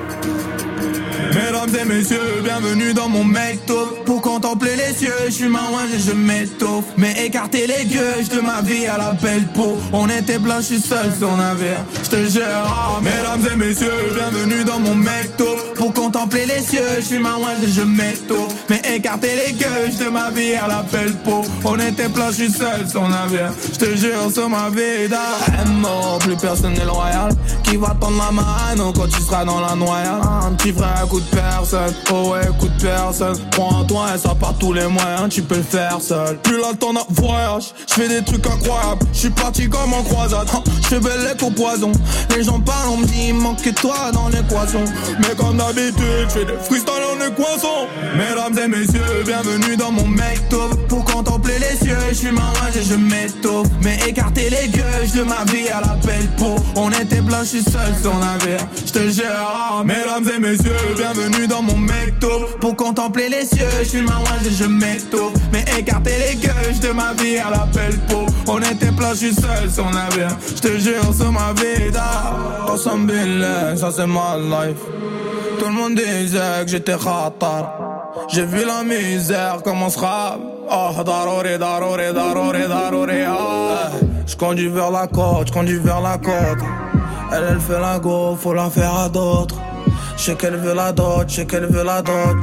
[1.64, 5.98] Mesdames et messieurs, bienvenue dans mon mecto Pour contempler les cieux, je suis marouin et
[5.98, 6.86] je m'étoffe.
[6.96, 9.76] Mais écarter les gueules de ma vie à la belle peau.
[9.92, 13.92] On était blancs, je suis seul sur navire Je te jure, ah, mesdames et messieurs,
[14.12, 15.44] bienvenue dans mon mecto
[15.94, 20.30] Contempler les cieux, je suis marouin et je m'étoffe Mais écarter les gueules de ma
[20.30, 21.42] vie à la belle peau.
[21.64, 25.08] On était blancs, je suis seul sur navire Je te jure, sur ma vie
[25.80, 27.30] mort, plus personne n'est loyal.
[27.64, 30.22] Qui va tendre la main quand tu seras dans la noyade?
[30.44, 31.94] Un petit frère, coup de personne.
[32.12, 33.36] Oh ouais, coup de personne.
[33.50, 36.38] Prends en toi et ça part tous les moyens Tu peux le faire seul.
[36.38, 39.06] Plus là t'en as voyage Je fais des trucs incroyables.
[39.12, 40.48] Je suis parti comme en croisade.
[40.54, 41.92] Hein, Je fais belle au poison.
[42.36, 44.84] Les gens parlent, on me dit manque que toi dans l'équation.
[45.20, 50.06] Mais comme d'habitude, je fais des freestyles en équation Mesdames et messieurs, bienvenue dans mon
[50.06, 53.68] mecto Pour contempler les cieux, je suis et je m'étoffe.
[53.82, 56.56] Mais écarter les gueules de ma vie à la belle peau.
[56.76, 61.46] On était blancs, je suis seul sur navire Je te ah, mesdames et messieurs, bienvenue
[61.46, 65.32] dans mon mecto Pour contempler les cieux, je suis et je m'étoffe.
[65.52, 68.26] Mais écarter les gueules de ma vie à la belle peau.
[68.46, 72.36] On était blancs, je suis seul sur navire Je te jure, sur ma vida
[72.68, 73.12] Ensemble,
[73.76, 74.78] ça c'est ma life
[75.62, 77.78] tout le monde disait que j'étais ratar
[78.28, 83.90] J'ai vu la misère comme on se rappe Oh daroré, daroré, daroré, daroré ah.
[84.26, 86.64] Je conduis vers la côte, je conduis vers la côte
[87.32, 89.54] Elle, elle fait la go, faut la faire à d'autres
[90.16, 92.36] Je sais qu'elle veut la dot, je sais qu'elle veut la dot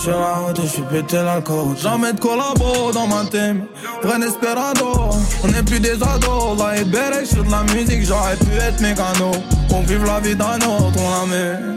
[0.00, 1.74] sur la route, je suis pété l'alcool.
[1.82, 3.64] Jamais de collabo dans ma team.
[4.02, 5.10] Vrai Desperado,
[5.42, 6.58] on n'est plus des ados.
[6.58, 9.32] Là, et je de la musique, j'aurais pu être mécano.
[9.72, 11.75] On vive la vie d'un autre, on la met.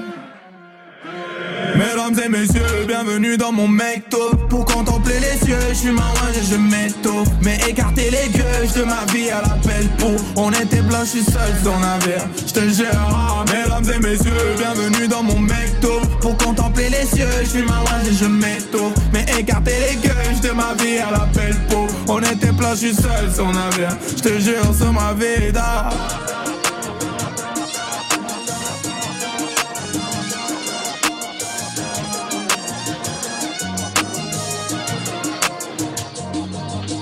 [2.10, 4.18] Mesdames et messieurs, bienvenue dans mon mecto.
[4.50, 8.84] Pour contempler les cieux, je suis marin et je m'étoffe Mais écarter les gueules de
[8.84, 12.54] ma vie à la belle peau On était blancs, je suis seul sur navire Je
[12.54, 16.02] te jure, ah, mesdames et messieurs, bienvenue dans mon mecto.
[16.22, 20.50] Pour contempler les cieux, je suis marin et je m'étoffe Mais écarter les gueules de
[20.50, 24.24] ma vie à la belle peau On était blancs, je suis seul sur navire Je
[24.24, 25.90] te jure, sur ma vida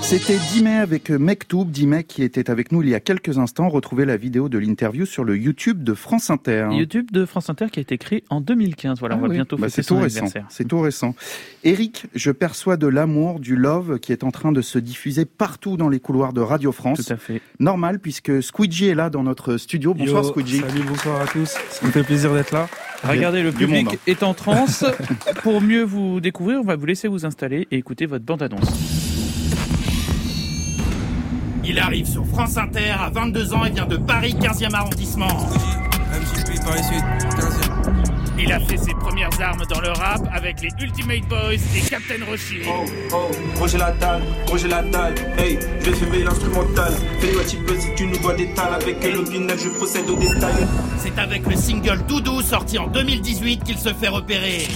[0.08, 3.68] C'était Dimet avec Mektoub, Dimet qui était avec nous il y a quelques instants.
[3.68, 6.68] Retrouvez la vidéo de l'interview sur le YouTube de France Inter.
[6.72, 9.00] YouTube de France Inter qui a été créé en 2015.
[9.00, 9.34] Voilà, Ah on va oui.
[9.34, 10.16] bientôt Bah, fêter c'est son tout récent.
[10.20, 10.46] anniversaire.
[10.48, 11.14] C'est tout récent.
[11.62, 15.76] Eric, je perçois de l'amour, du love qui est en train de se diffuser partout
[15.76, 17.04] dans les couloirs de Radio France.
[17.04, 17.42] Tout à fait.
[17.60, 19.92] Normal puisque Squeegee est là dans notre studio.
[19.92, 20.60] Bonsoir Yo, Squeegee.
[20.60, 21.54] Salut, bonsoir à tous.
[21.68, 22.66] Ça me fait plaisir d'être là.
[23.04, 23.98] Regardez, le public monde, hein.
[24.06, 24.86] est en transe.
[25.42, 28.70] Pour mieux vous découvrir, on va vous laisser vous installer et écouter votre bande-annonce.
[31.70, 35.28] Il arrive sur France Inter à 22 ans et vient de Paris 15e arrondissement.
[36.64, 37.02] Paris Sud,
[37.36, 37.68] 15e.
[38.38, 42.24] Il a fait ses premières armes dans le rap avec les Ultimate Boys et Captain
[42.24, 42.62] Rocher.
[42.66, 46.94] Oh, oh, Roger la dalle, Roger la dalle, hey, je vais filmer l'instrumental.
[47.20, 48.72] Fais-toi petit peu si tu nous vois des tales.
[48.72, 50.66] Avec quel opinel je procède au détail.
[50.96, 54.68] C'est avec le single Doudou sorti en 2018 qu'il se fait repérer.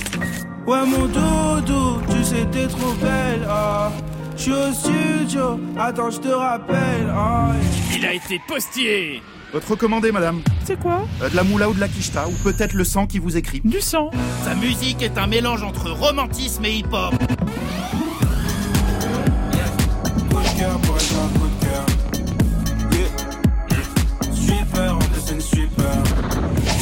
[0.67, 3.91] Ouais mon doudou, tu sais t'es trop belle ah.
[4.37, 7.51] Je suis au studio, attends je te rappelle ah.
[7.95, 9.23] Il a été postier.
[9.53, 12.73] Votre recommandé, madame C'est quoi Euh, De la moula ou de la quicheta, ou peut-être
[12.73, 13.61] le sang qui vous écrit.
[13.65, 14.11] Du sang
[14.45, 17.15] Sa musique est un mélange entre romantisme et hip-hop.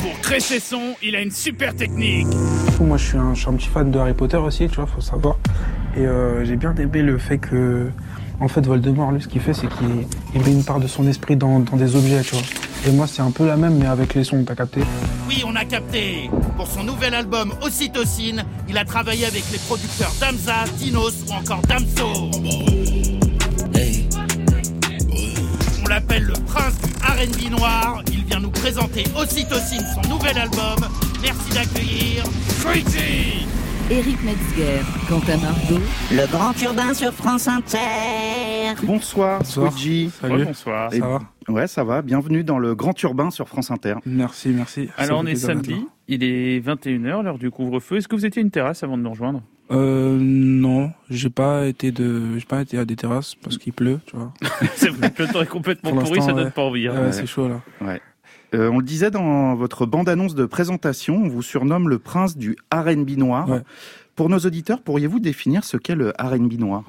[0.02, 2.26] Pour créer ses sons, il a une super technique.
[2.80, 4.86] Moi, je suis, un, je suis un petit fan de Harry Potter aussi, tu vois,
[4.86, 5.36] faut savoir.
[6.00, 7.90] Et euh, j'ai bien aimé le fait que,
[8.40, 11.06] en fait, Voldemort, lui, ce qu'il fait, c'est qu'il il met une part de son
[11.06, 12.44] esprit dans, dans des objets, tu vois.
[12.86, 14.80] Et moi, c'est un peu la même, mais avec les sons, t'as capté
[15.28, 16.30] Oui, on a capté.
[16.56, 21.60] Pour son nouvel album Ocytocine, il a travaillé avec les producteurs Damza, Dinos ou encore
[21.68, 22.30] Damso.
[25.84, 28.02] On l'appelle le prince du R&B noir.
[28.10, 30.78] Il vient nous présenter Ocytocine, son nouvel album.
[31.20, 33.46] Merci d'accueillir Squeezie
[33.90, 38.74] Eric Metzger, Quentin Margot, Le grand urbain sur France Inter.
[38.84, 39.72] Bonsoir, Bonsoir.
[39.72, 40.44] Salut.
[40.44, 40.94] bonsoir.
[40.94, 42.00] Et- Ça va Ouais, ça va.
[42.02, 43.94] Bienvenue dans le Grand Urbain sur France Inter.
[44.06, 44.88] Merci, merci.
[44.96, 45.74] Alors on est samedi,
[46.06, 47.96] il est 21h, l'heure du couvre-feu.
[47.96, 49.42] Est-ce que vous étiez à une terrasse avant de nous rejoindre?
[49.72, 53.98] Euh, non, j'ai pas été de, j'ai pas été à des terrasses parce qu'il pleut,
[54.06, 54.32] tu vois.
[54.76, 56.50] C'est vrai que le temps est complètement Pour pourri, ça donne ouais.
[56.52, 56.86] pas envie.
[56.86, 56.94] hein.
[57.06, 57.60] Ouais, c'est chaud là.
[57.80, 58.00] Ouais.
[58.54, 62.56] Euh, on le disait dans votre bande-annonce de présentation, on vous surnomme le prince du
[62.72, 63.48] R&B noir.
[63.48, 63.60] Ouais.
[64.16, 66.82] Pour nos auditeurs, pourriez-vous définir ce qu'est le R&B noir?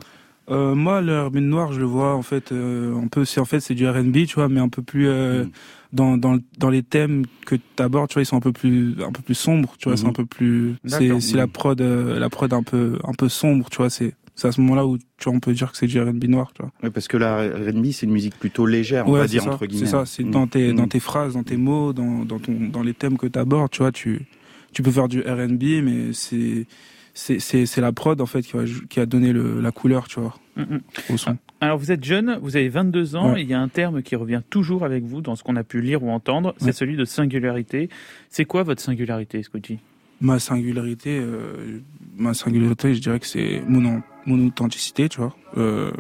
[0.49, 3.25] Euh, moi, le R&B noir, je le vois en fait euh, un peu.
[3.25, 5.45] C'est en fait c'est du R&B, tu vois, mais un peu plus euh,
[5.93, 8.95] dans dans dans les thèmes que tu abordes, tu vois, ils sont un peu plus
[9.07, 10.09] un peu plus sombres, tu vois, c'est Mhm.
[10.09, 10.75] un peu plus.
[10.85, 13.89] C'est c'est la prod euh, la prod un peu un peu sombre, tu vois.
[13.91, 16.23] C'est c'est à ce moment-là où tu vois, on peut dire que c'est du R&B
[16.25, 16.71] noir, tu vois.
[16.83, 19.65] Ouais, Parce que la R&B, c'est une musique plutôt légère, on va dire, ça, entre
[19.65, 19.85] guillemets.
[19.85, 20.31] C'est ça, c'est Mm.
[20.31, 20.89] dans tes dans Mm.
[20.89, 23.79] tes phrases, dans tes mots, dans dans ton dans les thèmes que tu abordes, tu
[23.83, 24.25] vois, tu
[24.73, 26.65] tu peux faire du R&B, mais c'est
[27.13, 30.07] c'est c'est c'est la prod en fait qui a qui a donné le, la couleur,
[30.07, 30.79] tu vois, Mm, mm.
[31.13, 31.37] au son.
[31.59, 33.41] Alors vous êtes jeune, vous avez 22 ans, Ouais.
[33.41, 35.63] et il y a un terme qui revient toujours avec vous dans ce qu'on a
[35.63, 36.71] pu lire ou entendre, c'est Ouais.
[36.71, 37.89] celui de singularité.
[38.29, 39.77] C'est quoi votre singularité, Scotty?
[40.21, 41.79] Ma singularité, euh,
[42.17, 45.35] ma singularité, je dirais que c'est mon, an- mon authenticité, tu vois.
[45.57, 45.91] Euh,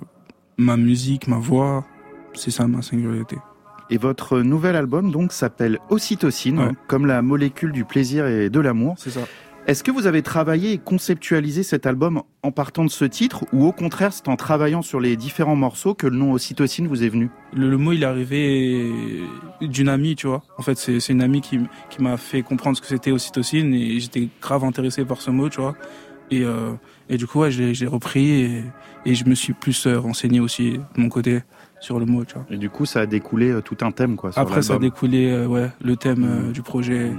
[0.57, 1.85] ma musique, ma voix,
[2.33, 3.37] c'est ça ma singularité.
[3.89, 6.71] Et votre nouvel album, donc, s'appelle Ocytocine, Ouais.
[6.87, 8.95] comme la molécule du plaisir et de l'amour.
[8.97, 9.21] C'est ça.
[9.67, 13.65] Est-ce que vous avez travaillé et conceptualisé cet album en partant de ce titre, ou
[13.65, 17.09] au contraire, c'est en travaillant sur les différents morceaux que le nom Ocytocine vous est
[17.09, 17.29] venu?
[17.53, 18.91] Le, le mot, il est arrivé
[19.61, 20.41] d'une amie, tu vois.
[20.57, 21.59] En fait, c'est une amie qui,
[21.91, 25.47] qui m'a fait comprendre ce que c'était ocytocine et j'étais grave intéressé par ce mot,
[25.49, 25.75] tu vois.
[26.31, 26.71] Et, euh,
[27.11, 28.63] et du coup, ouais, je l'ai repris et,
[29.05, 31.41] et je me suis plus euh, renseigné aussi de mon côté
[31.81, 32.45] sur le mot, tu vois.
[32.49, 34.31] Et du coup, ça a découlé euh, tout un thème, quoi.
[34.31, 37.11] sur Après, ça a découlé, euh, ouais, le thème euh, du projet,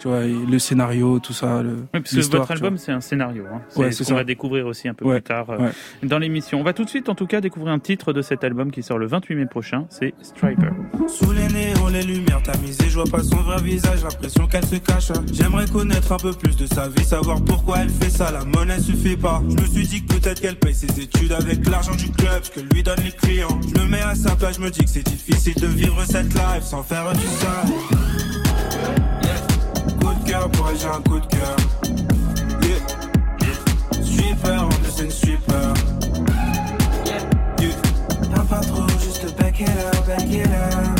[0.00, 3.02] tu vois, et le scénario, tout ça, le, Oui, parce que votre album, c'est un
[3.02, 3.44] scénario.
[3.52, 3.60] Hein.
[3.68, 5.70] C'est Ouais, ce qu'on va découvrir aussi un peu Ouais, plus tard euh, ouais.
[6.02, 6.58] dans l'émission.
[6.58, 8.82] On va tout de suite, en tout cas, découvrir un titre de cet album qui
[8.82, 9.84] sort le 28 mai prochain.
[9.90, 10.70] C'est Striper.
[11.06, 14.76] Sous les néons, les lumières tamisées, je vois pas son vrai visage, l'impression qu'elle se
[14.76, 15.12] cache.
[15.32, 18.80] J'aimerais connaître un peu plus de sa vie, savoir pourquoi elle fait ça, la monnaie
[18.80, 19.42] suffit pas.
[19.50, 22.50] Je me suis dit que peut-être qu'elle paye ses études avec l'argent du club, ce
[22.50, 23.60] que lui donnent les clients.
[23.62, 26.32] Je me mets à sa place, je me dis que c'est difficile de vivre cette
[26.32, 29.09] life sans faire du sale.
[30.40, 31.56] Cœur elle, j'ai un coup de cœur.
[32.62, 32.80] Yeah.
[34.02, 35.74] Sweeper, on est une sweeper.
[37.04, 37.74] Yeah.
[38.34, 40.98] Un pas trop, juste back it up, back it up.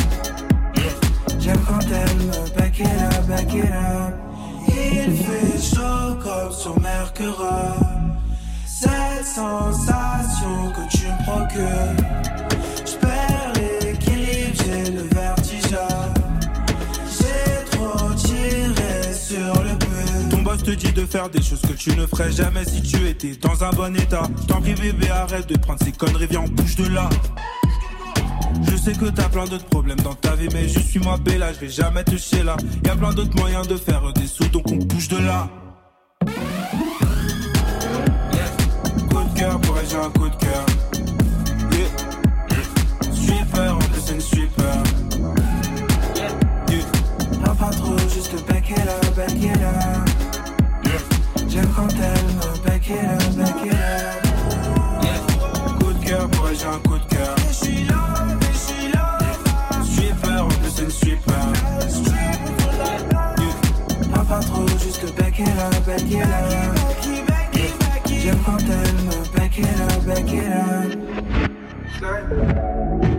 [1.39, 4.13] J'aime quand elle me back it up, back it up.
[4.67, 7.43] Il fait chaud comme sur Mercure.
[8.67, 11.95] Cette sensation que tu me procures.
[12.85, 15.10] J'perds l'équilibre, j'ai le
[20.29, 23.07] Ton boss te dis de faire des choses que tu ne ferais jamais si tu
[23.07, 24.23] étais dans un bon état.
[24.47, 27.07] T'en prie bébé, arrête de prendre ces conneries, viens on bouge de là.
[28.69, 31.53] Je sais que t'as plein d'autres problèmes dans ta vie, mais je suis moi Bella,
[31.53, 32.57] je vais jamais te chier là.
[32.85, 35.47] Y a plein d'autres moyens de faire des sous, donc on bouge de là.
[39.09, 40.65] Coup de cœur, pour j'ai un coup de cœur.
[41.71, 43.13] Yeah.
[43.13, 44.83] Sweeper, en plus c'est une sweeper.
[46.69, 46.85] Yeah.
[47.59, 48.73] Pas trop, juste bec
[49.15, 49.73] là, bec et là.
[51.47, 53.75] J'aime quand elle me bec et là, bec et là.
[55.79, 57.35] Coup de cœur, elle, j'ai un coup de cœur.
[57.49, 58.15] Je suis là,
[58.51, 59.17] je suis là.
[59.83, 61.53] Sweeper, en plus c'est une sweeper.
[64.15, 66.41] Non, pas trop, juste bec et là, bec et là.
[68.23, 69.11] J'aime quand elle me
[69.57, 70.65] et là, bec et là.
[71.99, 73.10] Coup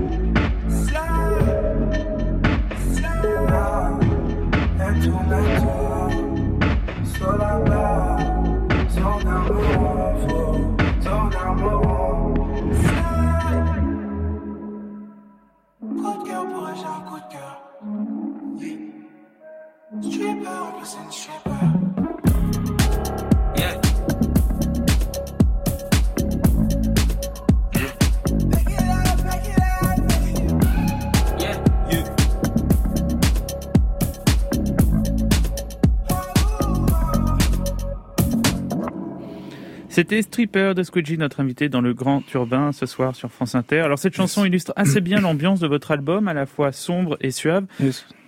[39.88, 43.80] C'était Stripper de Squidgy, notre invité dans le Grand Urbain ce soir sur France Inter.
[43.80, 47.30] Alors cette chanson illustre assez bien l'ambiance de votre album, à la fois sombre et
[47.30, 47.66] suave.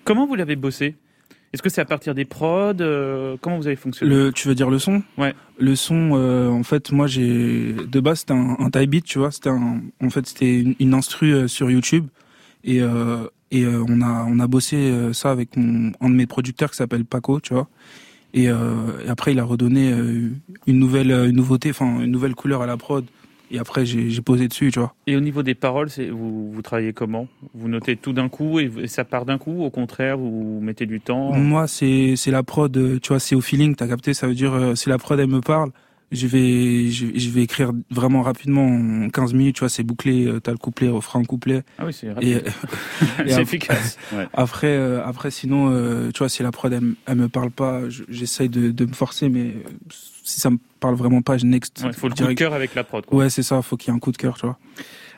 [0.05, 0.95] Comment vous l'avez bossé?
[1.55, 4.57] Est-ce que c'est à partir des prods euh, Comment vous avez fonctionné Le, tu veux
[4.57, 5.05] dire le son?
[5.17, 5.35] Ouais.
[5.57, 9.21] Le son, euh, en fait, moi j'ai de base c'était un, un type beat, tu
[9.21, 9.31] vois.
[9.31, 12.09] C'était un, en fait c'était une, une instru euh, sur YouTube
[12.65, 16.27] et euh, et euh, on a on a bossé ça avec mon, un de mes
[16.27, 17.69] producteurs qui s'appelle Paco, tu vois.
[18.33, 19.93] Et, et après il a redonné
[20.67, 23.05] une nouvelle une nouveauté, enfin une nouvelle couleur à la prod.
[23.51, 24.95] Et après j'ai posé dessus, tu vois.
[25.07, 27.29] Et au niveau des paroles, vous, vous travaillez comment?
[27.55, 29.63] Vous notez tout d'un coup et, et ça part d'un coup?
[29.63, 31.33] Au contraire, vous mettez du temps?
[31.33, 34.35] Moi, c'est c'est la prod, euh, tu vois, c'est au feeling, t'as capté, ça veut
[34.35, 35.71] dire euh, si la prod elle me parle,
[36.15, 40.27] je vais je, je vais écrire vraiment rapidement en 15 minutes, tu vois, c'est bouclé,
[40.27, 41.63] euh, t'as le couplet, refrain, couplet.
[41.79, 42.45] Ah oui, c'est rapide.
[43.27, 43.99] et C'est efficace.
[44.13, 44.27] Ouais.
[44.33, 47.51] Après euh, après sinon euh, tu vois, si la prod elle, me- elle me parle
[47.51, 49.63] pas, je- j'essaye de, de me forcer mais euh,
[50.23, 51.83] si ça me parle vraiment pas, je next.
[51.85, 52.39] Ouais, faut le coup de direct.
[52.39, 53.05] cœur avec la prod.
[53.05, 53.19] quoi.
[53.19, 54.59] Ouais, c'est ça, faut qu'il y ait un coup de cœur, tu vois.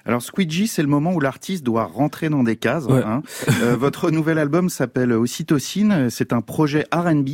[0.07, 2.87] Alors Squidgy, c'est le moment où l'artiste doit rentrer dans des cases.
[2.87, 3.03] Ouais.
[3.05, 3.23] hein.
[3.63, 6.09] Euh, votre nouvel album s'appelle Ocytocine.
[6.11, 7.29] C'est un projet R&B,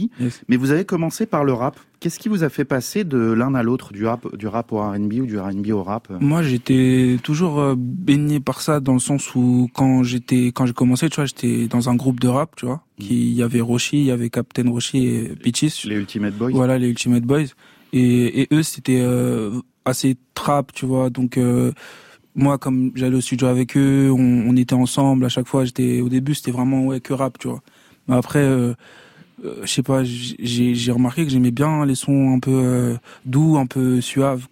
[0.49, 1.79] mais vous avez commencé par le rap.
[2.01, 4.79] Qu'est-ce qui vous a fait passer de l'un à l'autre, du rap, du rap au
[4.79, 6.09] R&B ou du R&B au rap?
[6.19, 10.73] Moi, j'étais toujours euh, baigné par ça dans le sens où quand j'étais quand j'ai
[10.73, 13.61] commencé, tu vois, j'étais dans un groupe de rap, tu vois, qui il y avait
[13.61, 15.85] Roshi, il y avait Captain Roshi et Peaches.
[15.85, 16.51] Les Ultimate Boys.
[16.53, 17.45] Voilà, les Ultimate Boys.
[17.93, 21.11] Et, et eux, c'était euh, assez trap, tu vois.
[21.11, 21.73] Donc euh,
[22.35, 25.65] moi, comme j'allais au studio avec eux, on, on était ensemble à chaque fois.
[25.65, 27.63] J'étais au début, c'était vraiment ouais que rap, tu vois.
[28.09, 28.75] Mais après, euh,
[29.45, 33.57] euh, je sais pas, j'ai remarqué que j'aimais bien les sons un peu euh, doux,
[33.57, 34.47] un peu suaves.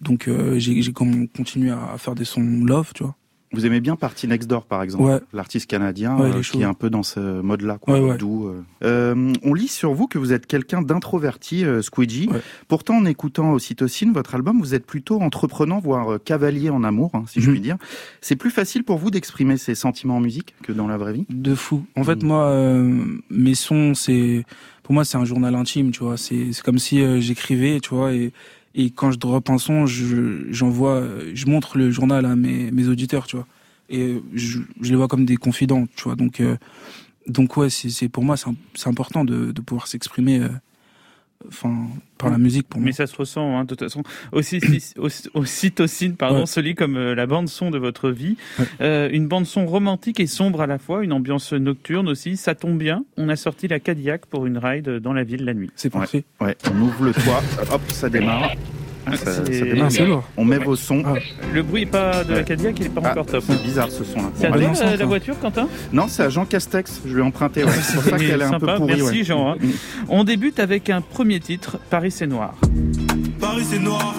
[0.00, 3.16] Donc euh, j'ai continué à faire des sons love, tu vois.
[3.56, 5.18] Vous aimez bien Party Next Door, par exemple, Ouais.
[5.32, 8.48] l'artiste canadien Ouais, euh, qui est un peu dans ce mode-là, quoi, Ouais, doux.
[8.48, 8.62] euh.
[8.84, 12.28] Euh, on lit sur vous que vous êtes quelqu'un d'introverti, euh, Squidgy.
[12.68, 17.24] Pourtant, en écoutant Ocytocine, votre album, vous êtes plutôt entreprenant, voire cavalier en amour, hein,
[17.28, 17.52] si je Mhm.
[17.54, 17.76] puis dire.
[18.20, 21.24] C'est plus facile pour vous d'exprimer ces sentiments en musique que dans la vraie vie?
[21.30, 21.82] De fou.
[21.96, 24.44] En fait, moi, euh, mes sons, c'est
[24.82, 26.16] pour moi, c'est un journal intime, tu vois.
[26.18, 28.32] C'est comme si j'écrivais, tu vois, et
[28.76, 32.88] et quand je drop un son, je j'envoie, je montre le journal à mes mes
[32.88, 33.46] auditeurs, tu vois.
[33.88, 36.14] Et je, les vois comme des confidents, tu vois.
[36.14, 36.56] Donc euh,
[37.26, 40.48] donc ouais, c'est pour moi, c'est important de de pouvoir s'exprimer, euh,
[41.48, 41.86] enfin
[42.18, 42.86] par la musique pour moi.
[42.86, 44.02] Mais ça se ressent, hein, de toute façon.
[44.32, 44.60] Aussi,
[44.98, 46.46] aussi, ocytocine, pardon, Ouais.
[46.46, 48.36] se lit comme euh, la bande son de votre vie.
[48.80, 52.36] Euh, une bande son romantique et sombre à la fois, une ambiance nocturne aussi.
[52.36, 53.04] Ça tombe bien.
[53.16, 55.70] On a sorti la Cadillac pour une ride dans la ville la nuit.
[55.76, 58.50] C'est Ouais, ouais, on ouvre le toit, hop, ça démarre.
[59.08, 59.64] Ah, Ça, c'est- ça.
[59.84, 60.24] Ah, c'est lourd.
[60.36, 61.02] On met vos sons.
[61.54, 62.42] Le bruit est pas de la.
[62.42, 63.44] Cadillac, il est pas Ah, encore top.
[63.46, 64.30] C'est bizarre ce son-là.
[64.34, 65.68] C'est à Bon, toi, euh, la voiture, Quentin?
[65.92, 67.02] Non, c'est à Jean Castex.
[67.06, 67.62] Je lui ai emprunté.
[67.64, 67.70] Ouais.
[67.82, 68.96] C'est pour ça qu'elle est un peu Sympa, pourrie.
[68.96, 69.24] Merci ouais.
[69.24, 69.50] Jean.
[69.52, 69.56] hein.
[70.08, 72.54] On débute avec un premier titre, Paris c'est noir.
[73.40, 74.14] Paris c'est noir,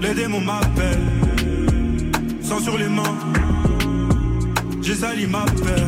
[0.00, 1.00] les démons m'appellent.
[2.42, 3.02] Sang sur les mains,
[4.82, 5.82] j'ai sali ma paix.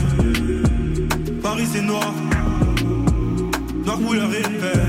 [1.43, 2.12] Paris c'est noir,
[3.85, 4.81] noir couleur épais.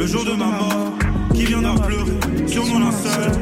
[0.00, 0.92] Le jour de ma mort,
[1.34, 2.12] qui viendra pleurer
[2.46, 3.32] sur mon linceul.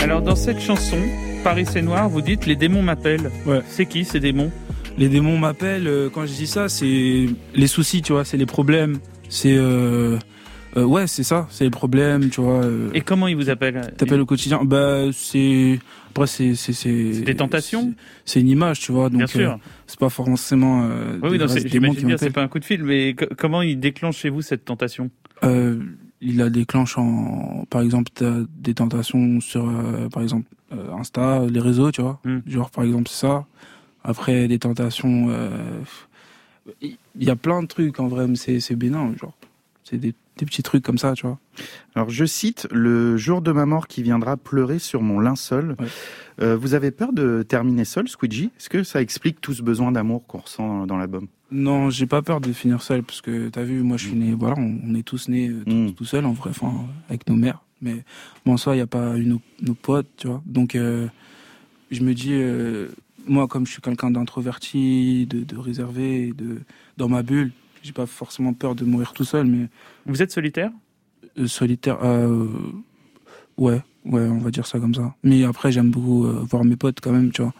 [0.00, 0.98] Alors dans cette chanson,
[1.44, 3.30] Paris c'est noir, vous dites les démons m'appellent.
[3.68, 4.50] C'est qui ces démons
[4.96, 5.86] Les démons m'appellent.
[5.88, 8.98] euh, Quand je dis ça, c'est les soucis, tu vois, c'est les problèmes.
[9.28, 10.16] C'est euh,
[10.76, 12.64] euh, ouais, c'est ça, c'est les problèmes, tu vois.
[12.64, 15.78] euh, Et comment ils vous appellent T'appelles au quotidien Bah c'est
[16.10, 17.94] après c'est c'est c'est des tentations
[18.24, 19.08] c'est- une image, tu vois.
[19.10, 19.52] Donc Bien sûr.
[19.52, 19.56] euh,
[19.86, 20.84] c'est pas forcément.
[20.84, 21.48] Euh, Oui, oui, des non,
[22.18, 25.10] c'est- pas un coup de fil, mais co- comment il déclenche chez vous cette tentation?
[25.44, 25.78] Euh,
[26.20, 28.10] il la déclenche en, par exemple,
[28.58, 32.20] des tentations sur, euh, par exemple, euh, Insta, les réseaux, tu vois.
[32.24, 32.40] Hmm.
[32.46, 33.46] Genre, par exemple, ça.
[34.04, 35.80] Après, des tentations, euh,
[36.82, 39.34] il y a plein de trucs, en vrai, mais c'est, c'est bénin, genre.
[39.84, 41.38] C'est des, des petits trucs comme ça, tu vois.
[41.94, 45.76] Alors je cite le jour de ma mort qui viendra pleurer sur mon linceul.
[46.40, 48.50] Euh, vous avez peur de terminer seul, Squidgy?
[48.58, 51.26] Est-ce que ça explique tout ce besoin d'amour qu'on ressent dans, l'album?
[51.50, 54.34] Non, j'ai pas peur de finir seul, parce que t'as vu, moi, je suis né,
[54.38, 57.62] voilà, on, est tous nés euh, tous, tout seuls, en vrai, enfin, avec nos mères.
[57.82, 58.04] Mais
[58.44, 60.42] bon, en soi, il n'y a pas eu nos, nos potes, tu vois.
[60.46, 61.08] Donc, euh,
[61.90, 62.34] je me dis,
[63.26, 66.60] moi, comme je suis quelqu'un d'introverti, de, de réservé, de,
[66.96, 67.52] dans ma bulle,
[67.82, 69.68] j'ai pas forcément peur de mourir tout seul, mais.
[70.06, 70.70] Vous êtes solitaire?
[71.38, 72.48] Euh, Solitaire, euh,
[73.56, 75.14] ouais, ouais, on va dire ça comme ça.
[75.22, 77.54] Mais après, j'aime beaucoup euh, voir mes potes quand même, tu vois.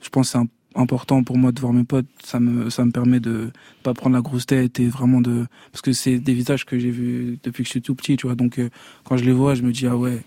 [0.00, 2.06] Je pense que c'est important pour moi de voir mes potes.
[2.22, 3.50] Ça me, ça me permet de
[3.82, 5.46] pas prendre la grosse tête et vraiment de.
[5.72, 8.26] Parce que c'est des visages que j'ai vus depuis que je suis tout petit, tu
[8.26, 8.36] vois.
[8.36, 8.68] Donc, euh,
[9.04, 10.22] quand je les vois, je me dis, ah ouais,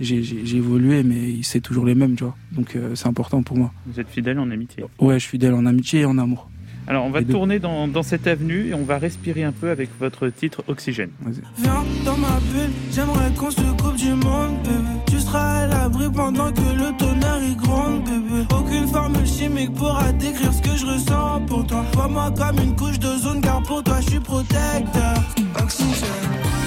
[0.00, 2.36] j'ai, évolué, mais c'est toujours les mêmes, tu vois.
[2.52, 3.72] Donc, euh, c'est important pour moi.
[3.86, 4.84] Vous êtes fidèle en amitié?
[5.00, 6.48] Ouais, je suis fidèle en amitié et en amour.
[6.88, 9.90] Alors, on va tourner dans, dans cette avenue et on va respirer un peu avec
[10.00, 11.10] votre titre Oxygène.
[11.58, 14.96] Viens dans ma bulle, j'aimerais qu'on se coupe du monde, bébé.
[15.06, 18.46] Tu seras à l'abri pendant que le tonnerre est grand, bébé.
[18.58, 21.84] Aucune formule chimique pourra décrire ce que je ressens pour toi.
[21.92, 25.14] Vois-moi comme une couche de zone, car pour toi je suis protecteur.
[25.62, 26.57] Oxygène.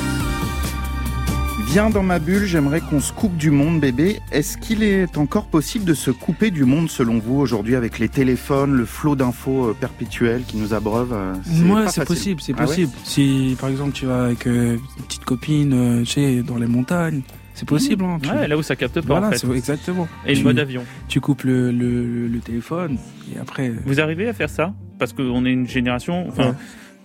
[1.72, 4.20] Viens dans ma bulle, j'aimerais qu'on se coupe du monde, bébé.
[4.34, 8.10] Est-ce qu'il est encore possible de se couper du monde selon vous aujourd'hui avec les
[8.10, 11.34] téléphones, le flot d'infos euh, perpétuel qui nous abreuve euh,
[11.66, 12.92] Ouais, pas c'est possible, c'est Ah ouais possible.
[13.06, 16.68] Si par exemple tu vas avec euh, une petite copine, euh, tu sais, dans les
[16.68, 17.22] montagnes,
[17.54, 18.04] c'est possible.
[18.04, 19.38] Hein, tu- Ouais, là où ça capte pas, Voilà, en fait.
[19.38, 20.10] c'est exactement.
[20.26, 20.84] Et le Tu- mode avion.
[21.08, 22.98] Tu coupes le, le, le téléphone
[23.34, 23.72] et après.
[23.86, 24.74] Vous arrivez à faire ça?
[25.00, 26.54] Parce qu'on est une génération, enfin, Ouais.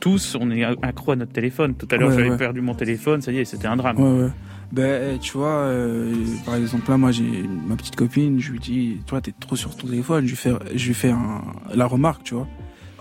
[0.00, 1.76] tous, on est accro à notre téléphone.
[1.76, 2.36] Tout à l'heure, Ouais, j'avais ouais.
[2.36, 3.98] perdu mon téléphone, ça y est, c'était un drame.
[4.00, 4.30] Ouais, ouais.
[4.72, 6.12] Ben, tu vois, euh,
[6.44, 9.56] par exemple, là, moi, j'ai ma petite copine, je lui dis, tu vois, t'es trop
[9.56, 11.42] sur ton téléphone, je lui fais, je lui fais un,
[11.74, 12.48] la remarque, tu vois.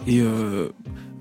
[0.08, 0.70] Et, euh,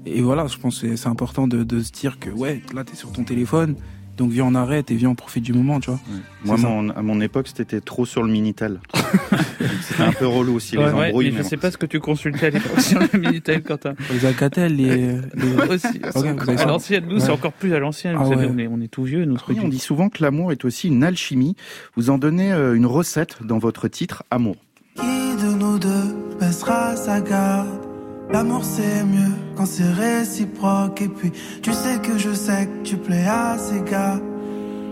[0.07, 2.85] et voilà, je pense que c'est- c'est important de, de se dire que, ouais, là,
[2.85, 3.75] t'es sur ton téléphone,
[4.17, 6.01] donc viens, on arrête et viens, on profite du moment, tu vois.
[6.45, 8.81] Moi, mon- à mon époque, c'était trop sur le Minitel.
[9.83, 11.31] c'était un peu relou aussi, les Ouais, ouais, embrouilles.
[11.33, 13.95] mais je sais pas ce que tu consultais à l'époque sur le Minitel, Quentin.
[14.13, 14.97] Les Alcatel, les.
[14.97, 15.55] les...
[15.69, 17.05] Aussi, à l'ancienne.
[17.09, 18.17] Nous, c'est encore plus à l'ancienne.
[18.19, 19.37] Ah est, on est tout vieux, nous.
[19.49, 21.57] Oui, on dit souvent que l'amour est aussi une alchimie.
[21.97, 24.57] Vous en donnez euh, une recette dans votre titre Amour.
[24.97, 27.84] Qui de nous deux baissera sa garde?
[28.31, 31.03] L'amour c'est mieux quand c'est réciproque.
[31.03, 34.21] Et puis tu sais que je sais que tu plais à ces gars.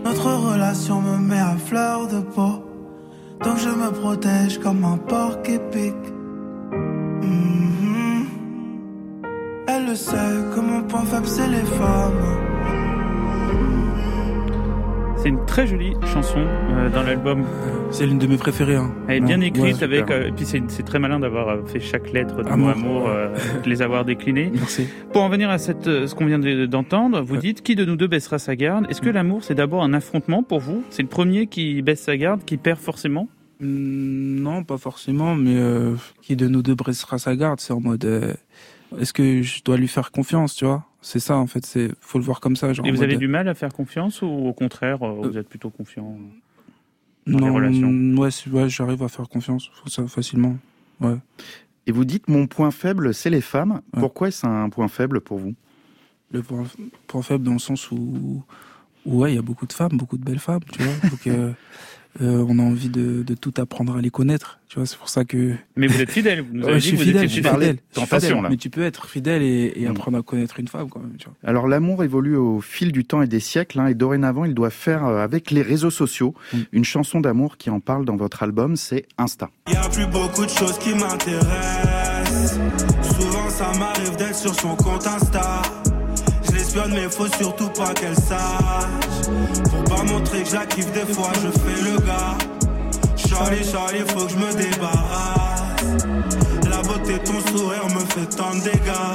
[0.05, 2.65] Notre relation me met à fleur de peau.
[3.45, 5.95] Donc je me protège comme un porc épic
[7.23, 8.27] Mhm.
[9.67, 12.25] Elle le sait que mon point faible c'est les femmes
[15.23, 17.45] C'est une très jolie chanson euh, dans l'album.
[17.93, 18.75] C'est l'une de mes préférées.
[18.75, 18.93] Hein.
[19.07, 20.11] Elle est bien écrite ouais, avec.
[20.11, 22.69] euh, et puis c'est très malin d'avoir euh, fait chaque lettre de Amour.
[22.69, 23.29] mot amour, euh,
[23.63, 24.51] de les avoir déclinées.
[24.53, 24.89] Merci.
[25.13, 27.95] Pour en venir à cette, ce qu'on vient de- d'entendre, vous dites qui de nous
[27.95, 28.87] deux baissera sa garde?
[28.91, 29.15] Est-ce que Mm.
[29.15, 30.83] l'amour c'est d'abord un affrontement pour vous?
[30.91, 33.29] C'est le premier qui baisse sa garde, qui perd forcément?
[33.61, 35.57] Hmm, Non, pas forcément, mais
[36.21, 37.61] qui de nous deux bressera sa garde?
[37.61, 38.37] C'est en mode,
[39.01, 40.83] est-ce que je dois lui faire confiance, tu vois?
[41.03, 42.73] C'est ça, en fait, c'est faut le voir comme ça.
[42.73, 45.37] Genre, Et vous mode, avez du mal à faire confiance ou au contraire euh, vous
[45.37, 46.17] êtes plutôt confiant
[47.27, 47.91] dans non, les relations?
[48.17, 50.57] Ouais, ouais j'arrive à faire confiance ça, facilement.
[51.01, 51.17] Ouais.
[51.87, 53.83] Et vous dites mon point faible, c'est les femmes.
[53.93, 55.55] Pourquoi est-ce un point faible pour vous?
[56.31, 56.65] Le point,
[57.09, 58.45] point faible dans le sens où,
[59.05, 61.11] où, ouais, il y a beaucoup de femmes, beaucoup de belles femmes, tu vois.
[61.11, 61.53] donc, euh,
[62.21, 64.87] euh, on a envie de, de tout apprendre à les connaître, tu vois.
[64.87, 65.55] C'est pour ça que.
[65.77, 67.29] Mais vous êtes fidèle, vous nous Ouais, avez je dit suis que vous fidèle, étiez
[67.29, 67.53] je suis fidèle.
[67.61, 67.77] fidèle.
[67.77, 68.49] Je suis Tentation, fidèle, là.
[68.51, 71.25] Mais tu peux être fidèle et, et apprendre à connaître une femme, quand même, tu
[71.27, 71.35] vois.
[71.43, 74.71] Alors l'amour évolue au fil du temps et des siècles, hein, et dorénavant il doit
[74.71, 76.35] faire euh, avec les réseaux sociaux.
[76.53, 76.59] Mm.
[76.73, 79.49] Une chanson d'amour qui en parle dans votre album, c'est Insta.
[79.71, 82.59] Y a plus beaucoup de choses qui m'intéressent.
[83.03, 85.63] Souvent ça m'arrive d'être sur son compte Insta.
[86.75, 89.29] L'espionne mais faut surtout pas qu'elle sache.
[89.71, 92.39] Pour pas montrer que kiffe des fois je fais le gars.
[93.15, 96.07] Charlie, Charlie, faut que je me débarrasse.
[96.71, 99.13] La beauté ton sourire me fait tant de dégâts.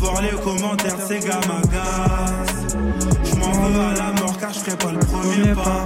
[0.00, 2.76] Voir les commentaires, ces gars m'agacent.
[3.22, 5.84] Je m'en veux à la mort car je pas le premier pas.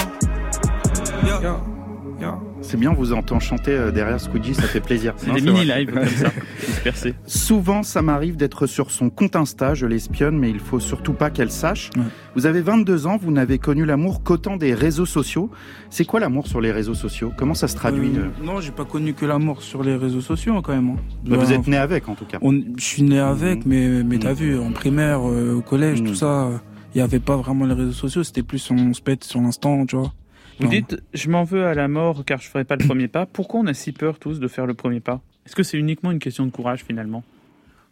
[2.70, 5.14] C'est bien, on vous entend chanter euh, derrière Squeegee, ça fait plaisir.
[5.18, 6.30] C'est des mini-lives comme ça,
[6.64, 7.14] dispersés.
[7.26, 11.30] Souvent, ça m'arrive d'être sur son compte Insta, je l'espionne, mais il faut surtout pas
[11.30, 11.90] qu'elle sache.
[12.36, 15.50] Vous avez 22 ans, vous n'avez connu l'amour qu'autant des réseaux sociaux.
[15.90, 17.32] C'est quoi l'amour sur les réseaux sociaux?
[17.36, 18.44] Comment ça se traduit Euh, euh?
[18.46, 20.94] Non, j'ai pas connu que l'amour sur les réseaux sociaux quand même.
[21.26, 22.38] Bah, Vous êtes né avec, en tout cas.
[22.40, 24.20] on- je suis né avec, mais, mais Mmh.
[24.20, 26.50] t'as vu, en primaire, euh, au collège, tout ça,
[26.94, 29.84] il y avait pas vraiment les réseaux sociaux, c'était plus on se pète sur l'instant,
[29.86, 30.12] tu vois.
[30.60, 30.70] Vous Non.
[30.70, 33.26] dites, je m'en veux à la mort car je ferai pas le premier pas.
[33.26, 35.20] Pourquoi on a si peur tous de faire le premier pas?
[35.46, 37.24] Est-ce que c'est uniquement une question de courage finalement?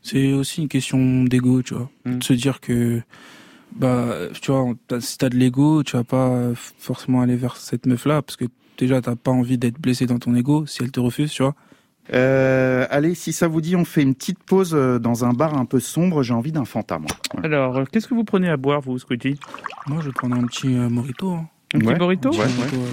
[0.02, 1.90] C'est aussi une question d'ego, tu vois.
[2.04, 2.18] Mm.
[2.18, 3.00] De se dire que,
[3.74, 8.22] bah, tu vois, si t'as de l'ego, tu vas pas forcément aller vers cette meuf-là,
[8.22, 8.44] parce que
[8.76, 11.54] déjà, t'as pas envie d'être blessé dans ton ego si elle te refuse, tu vois.
[12.14, 15.58] Euh, allez, si ça vous dit, on fait une petite pause euh, dans un bar
[15.58, 16.22] un peu sombre.
[16.22, 17.10] J'ai envie d'un fanta, moi.
[17.36, 17.44] Ouais.
[17.44, 19.38] Alors, euh, qu'est-ce que vous prenez à boire, vous, Squeegee
[19.86, 21.32] Moi, je vais prendre un petit euh, morito.
[21.32, 21.48] hein.
[21.74, 22.46] Un petit Ouais, burrito ouais, ouais.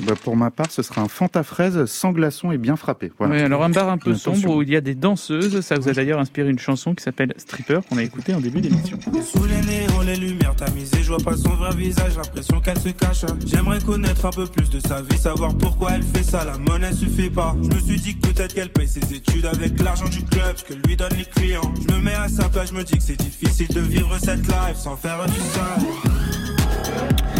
[0.06, 3.12] Bah, Pour ma part, ce sera un fanta fraise sans glaçon et bien frappé.
[3.18, 3.36] Voilà.
[3.36, 5.62] Oui, alors un bar un peu sombre où il y a des danseuses.
[5.62, 8.60] Ça vous a d'ailleurs inspiré une chanson qui s'appelle Stripper qu'on a écoutée en début
[8.60, 9.00] d'émission.
[9.02, 12.90] Sous les néons, les lumières tamisées, je vois pas son vrai visage, l'impression qu'elle se
[12.90, 13.26] cache.
[13.46, 16.92] J'aimerais connaître un peu plus de sa vie, savoir pourquoi elle fait ça, la monnaie
[16.94, 17.56] suffit pas.
[17.64, 20.64] Je me suis dit que peut-être qu'elle paye ses études avec l'argent du club, ce
[20.66, 21.74] que lui donnent les clients.
[21.88, 24.46] Je me mets à sa place, je me dis que c'est difficile de vivre cette
[24.46, 27.35] life sans faire du sale.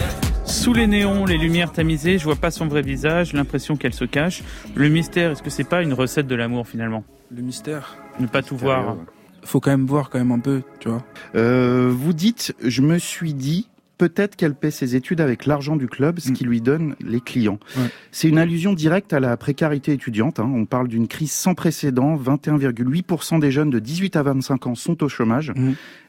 [0.46, 4.06] Sous les néons, les lumières tamisées, je vois pas son vrai visage, l'impression qu'elle se
[4.06, 4.44] cache.
[4.76, 7.04] Le mystère, est-ce que c'est pas une recette de l'amour finalement?
[7.36, 7.98] Le mystère.
[8.20, 8.96] Ne pas tout voir.
[9.44, 11.04] Faut quand même voir quand même un peu, tu vois.
[11.36, 15.88] Euh, vous dites, je me suis dit, peut-être qu'elle paie ses études avec l'argent du
[15.88, 17.60] club, ce qui lui donne les clients.
[17.78, 17.84] Ouais.
[18.12, 20.40] C'est une allusion directe à la précarité étudiante.
[20.40, 20.52] hein.
[20.54, 22.16] On parle d'une crise sans précédent.
[22.18, 25.54] 21,8% des jeunes de 18 à 25 ans sont au chômage.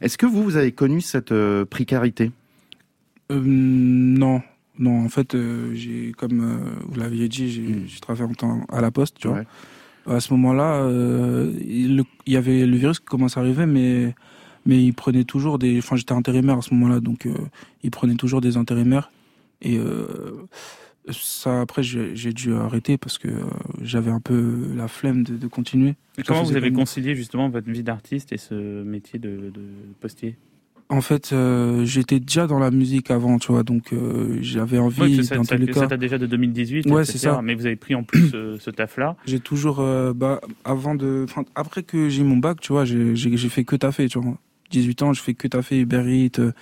[0.00, 2.30] Est-ce que vous, vous avez connu cette euh, précarité?
[3.32, 4.42] Euh, non,
[4.78, 5.04] non.
[5.04, 7.82] En fait, euh, j'ai, comme euh, vous l'aviez dit, j'ai, Mm.
[7.86, 9.42] j'ai travaillé en temps à la poste, tu vois.
[10.08, 14.14] À ce moment-là, euh, il, y avait le virus qui commençait à arriver, mais
[14.64, 15.78] mais il prenait toujours des.
[15.78, 17.34] Enfin, j'étais intérimaire à ce moment-là, donc euh,
[17.82, 19.10] il prenait toujours des intérimaires.
[19.62, 20.06] Et euh,
[21.10, 23.44] ça, après, j'ai j'ai dû arrêter parce que euh,
[23.82, 25.94] j'avais un peu la flemme de, de continuer.
[26.18, 29.62] Et comment vous avez comme- concilié justement votre vie d'artiste et ce métier de, de
[30.00, 30.36] postier?
[30.88, 35.16] En fait, euh, j'étais déjà dans la musique avant, tu vois, donc euh, j'avais envie,
[35.16, 35.86] parce que dans ça, tous les ça, ça cas.
[35.88, 37.40] date déjà de 2018, Ouais, c'est ça.
[37.42, 39.16] Mais vous avez pris en plus ce, ce taf-là.
[39.26, 41.26] J'ai toujours, euh, bah, avant de,
[41.56, 44.38] après que j'ai mon bac, tu vois, j'ai fait que taffer, tu vois.
[44.70, 46.52] 18 ans, je fais que taffer Uber Eats, euh,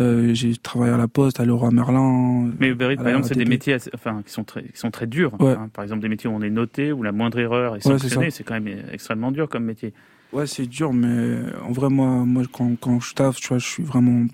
[0.00, 2.50] euh, j'ai travaillé à la Poste, à Leroy Merlin.
[2.58, 4.90] Mais Uber Eats, par exemple, c'est des métiers assez- enfin, qui, sont très, qui sont
[4.90, 5.32] très durs.
[5.40, 5.52] Ouais.
[5.52, 5.68] hein.
[5.72, 8.30] Par exemple, des métiers où on est noté, où la moindre erreur est Ouais, sanctionnée.
[8.30, 8.36] ça.
[8.38, 9.92] c'est quand même extrêmement dur comme métier.
[10.34, 13.66] Ouais, c'est dur, mais en vrai, moi, moi quand, quand je taffe, tu vois, je
[13.66, 14.26] suis vraiment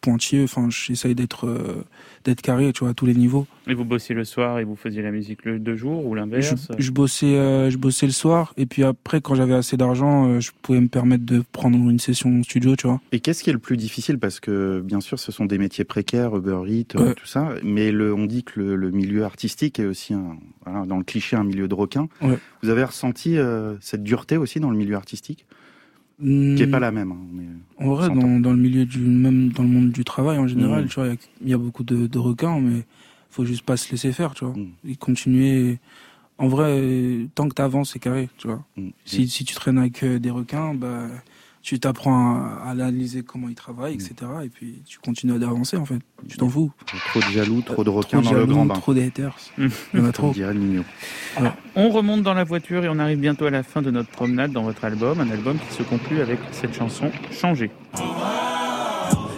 [0.00, 0.44] pointilleux.
[0.44, 1.84] Enfin, j'essaye d'être euh,
[2.24, 3.46] d'être carré, tu vois, à tous les niveaux.
[3.66, 6.20] Et vous bossiez le soir et vous faisiez la musique le de jour ou Je,
[6.20, 6.68] l'inverse?
[6.78, 10.40] je bossais, euh, je bossais le soir, et puis après, quand j'avais assez d'argent, euh,
[10.40, 13.00] je pouvais me permettre de prendre une session studio, tu vois.
[13.12, 14.18] Et qu'est-ce qui est le plus difficile?
[14.18, 17.14] Parce que bien sûr, ce sont des métiers précaires, Uber Eats, Ouais.
[17.14, 17.54] tout ça.
[17.62, 21.04] Mais le, on dit que le, le milieu artistique est aussi, un, voilà, dans le
[21.04, 22.08] cliché, un milieu de requin.
[22.20, 22.38] Ouais.
[22.62, 25.44] Vous avez ressenti euh, cette dureté aussi dans le milieu artistique?
[26.22, 26.56] Qui Hmm.
[26.58, 27.12] est pas la même.
[27.12, 27.16] hein,
[27.78, 30.84] En vrai, dans, dans le milieu du même dans le monde du travail en général,
[30.84, 30.88] Mm.
[30.88, 32.84] tu vois, il y a- il y, a beaucoup de, de requins, mais
[33.30, 34.90] faut juste pas se laisser faire, tu vois, Mm.
[34.90, 35.78] et continuer.
[36.38, 38.64] En vrai, tant que t'avances, c'est carré, tu vois.
[39.04, 41.08] Si, si tu traînes avec euh, des requins, bah,
[41.62, 44.14] tu t'apprends à, à analyser comment ils travaillent, etc.
[44.44, 45.98] Et puis tu continues d'avancer, en fait.
[46.28, 46.72] Tu t'en fous.
[47.10, 48.74] Trop de jaloux, trop de requins Trop dans le grand bain.
[48.74, 49.36] Trop de haters.
[49.58, 49.68] Mm.
[49.94, 50.32] Il y en a Comme trop.
[50.32, 50.84] dirait le mignon.
[51.76, 54.50] On remonte dans la voiture et on arrive bientôt à la fin de notre promenade
[54.52, 57.70] dans votre album, un album qui se conclut avec cette chanson Changer.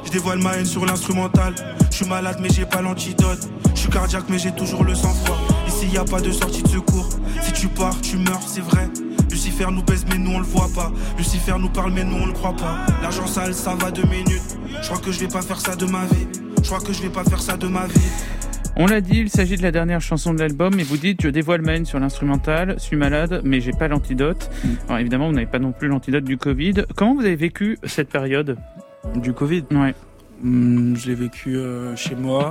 [0.05, 1.55] Je dévoile ma haine sur l'instrumental.
[1.91, 3.49] Je suis malade mais j'ai pas l'antidote.
[3.75, 5.37] Je suis cardiaque mais j'ai toujours le sang-froid.
[5.67, 7.09] Ici y a pas de sortie de secours.
[7.43, 8.89] Si tu pars, tu meurs, c'est vrai.
[9.55, 10.93] Lucifer nous baise mais nous on le voit pas.
[11.17, 12.85] Lucifer nous parle mais nous on le croit pas.
[13.01, 14.59] L'argent sale ça va deux minutes.
[14.83, 16.27] Je crois que je vais pas faire ça de ma vie.
[16.61, 18.11] Je crois que je vais pas faire ça de ma vie.
[18.75, 21.29] On l'a dit, il s'agit de la dernière chanson de l'album et vous dites je
[21.29, 24.51] dévoile ma haine sur l'instrumental, suis malade mais j'ai pas l'antidote.
[24.89, 26.87] Alors évidemment, vous n'avez pas non plus l'antidote du Covid.
[26.97, 28.57] Comment vous avez vécu cette période
[29.15, 29.95] Du Covid Ouais.
[30.43, 32.51] Hum, je l'ai vécu euh, chez moi.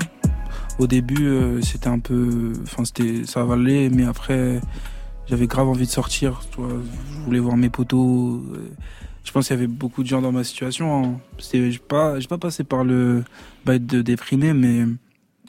[0.79, 4.61] Au début, euh, c'était un peu, enfin c'était, ça allait, mais après,
[5.27, 6.41] j'avais grave envie de sortir.
[6.51, 8.41] Tu vois, je voulais voir mes potos.
[8.53, 8.69] euh,
[9.23, 11.03] Je pense qu'il y avait beaucoup de gens dans ma situation.
[11.05, 11.19] Hein.
[11.39, 13.23] C'était, j'ai pas, j'ai pas passé par le
[13.65, 14.83] bail de déprimé, mais,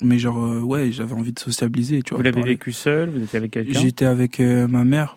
[0.03, 2.03] mais genre, euh, ouais, j'avais envie de sociabiliser.
[2.03, 3.81] Tu vois, Vous l'avez vécu seul Vous étiez avec quelqu'un?
[3.81, 5.17] J'étais avec euh, ma mère,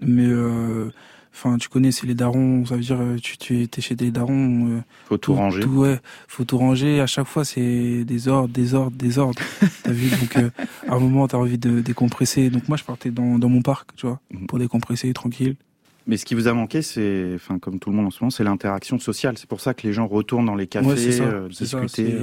[0.00, 0.90] mais euh,
[1.38, 2.64] Enfin, tu connais, c'est les darons.
[2.64, 4.70] Ça veut dire, euh, tu, tu es chez des darons.
[4.70, 5.64] euh, Faut tout ranger.
[5.66, 7.00] ouais, faut tout ranger.
[7.02, 9.38] À chaque fois, c'est des ordres, des ordres, des ordres.
[9.82, 10.48] T'as vu Donc, euh,
[10.88, 12.48] à un moment, t'as envie de décompresser.
[12.48, 14.46] Donc, moi, je partais dans, dans mon parc, tu vois, Mhm.
[14.46, 15.56] pour décompresser tranquille.
[16.06, 18.30] Mais ce qui vous a manqué, c'est, enfin, comme tout le monde en ce moment,
[18.30, 19.36] c'est l'interaction sociale.
[19.36, 21.24] C'est pour ça que les gens retournent dans les cafés, Ouais, ça.
[21.24, 22.14] euh, ça, discuter.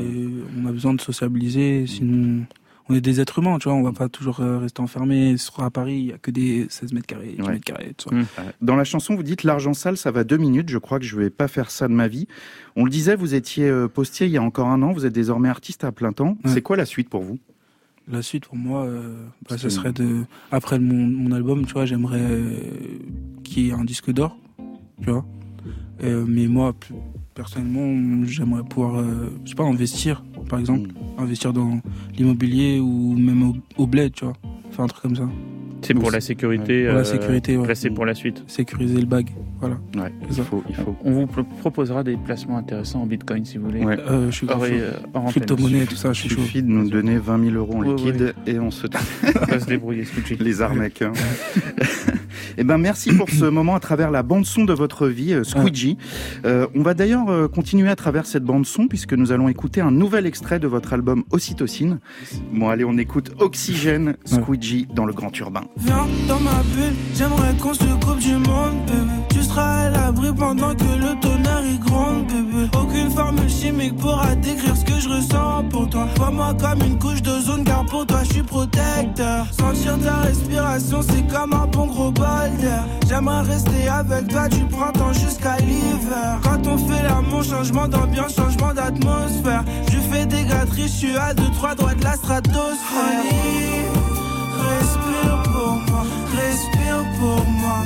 [0.59, 2.45] On a besoin de sociabiliser, sinon
[2.90, 3.78] on est des êtres humains, tu vois.
[3.78, 5.38] On va pas toujours euh, rester enfermés.
[5.38, 7.54] Sur à Paris, il y a que des 16 mètres carrés, 10 Ouais.
[7.54, 8.16] mètres carrés, tout ça.
[8.16, 8.24] Euh,
[8.62, 10.70] Dans la chanson, vous dites l'argent sale, ça va deux minutes.
[10.70, 12.28] Je crois que je vais pas faire ça de ma vie.
[12.76, 14.92] On le disait, vous étiez euh, postier il y a encore un an.
[14.94, 16.38] Vous êtes désormais artiste à plein temps.
[16.46, 17.40] C'est quoi la suite pour vous?
[18.12, 19.16] La suite pour moi, euh,
[19.50, 22.60] bah, ce serait de après mon, mon album, tu vois, j'aimerais euh,
[23.46, 24.38] qu'il y ait un disque d'or,
[25.02, 25.26] tu vois.
[26.04, 26.74] Euh, mais moi,
[27.34, 31.80] personnellement, j'aimerais pouvoir, euh, je sais pas, investir, par exemple, investir dans
[32.18, 34.36] l'immobilier ou même au, au bled, tu vois,
[34.74, 35.30] faire un truc comme ça.
[35.82, 36.86] C'est pour la sécurité.
[36.86, 37.68] Pour la euh, sécurité, ouais.
[37.68, 38.42] Rester pour la suite.
[38.48, 39.76] Sécuriser le bag, voilà.
[39.98, 40.96] Ouais, il faut, il faut.
[41.04, 43.84] On vous pro- proposera des placements intéressants en bitcoin si vous voulez.
[43.84, 43.98] Ouais.
[44.00, 44.92] Euh, je suis euh.
[45.28, 47.90] Crypto-monnaie, tout ça, je suis Il suffit de nous donner 20 000 euros en Ouais,
[47.90, 48.88] liquide et on se
[49.42, 50.38] On va se débrouiller, Squidgy.
[50.42, 51.02] les arnaques.
[51.02, 51.12] hein.
[52.58, 55.44] Eh ben merci pour ce moment à travers la bande son de votre vie, euh,
[55.44, 55.98] Squidgy.
[56.46, 59.82] Euh, on va d'ailleurs euh, continuer à travers cette bande son puisque nous allons écouter
[59.82, 62.00] un nouvel extrait de votre album Ocytocine.
[62.54, 64.16] Bon allez, on écoute Oxygène,
[64.93, 65.64] Dans le Grand Urbain.
[65.76, 68.89] Viens dans ma bulle, j'aimerais qu'on se coupe du monde.
[69.30, 72.70] Tu seras à l'abri pendant que le tonnerre est grand, bébé.
[72.80, 76.07] Aucune formule chimique pourra décrire ce que je ressens pour toi.
[76.16, 79.45] Vois-moi comme une couche d'ozone, car pour toi je suis protecteur.
[79.51, 82.26] Sentir ta respiration, c'est comme un bon gros bol.
[83.09, 86.39] J'aimerais rester avec toi du printemps jusqu'à l'hiver.
[86.41, 89.66] Quand on fait l'amour, changement d'ambiance, changement d'atmosphère.
[89.91, 94.03] Je fais des gâteries, je suis à 2-3 droits de la stratosphère.
[94.74, 96.04] Respire pour moi,
[96.36, 97.80] respire pour moi.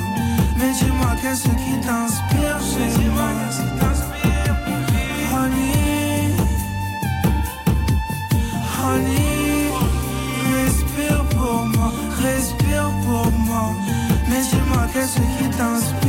[0.58, 3.30] Mais dis-moi qu'est-ce qui t'inspire chez moi?
[5.32, 6.32] Honey,
[8.82, 9.70] honey,
[10.56, 13.74] respire pour moi, respire pour moi.
[14.28, 16.07] Mais dis-moi qu'est-ce qui t'inspire?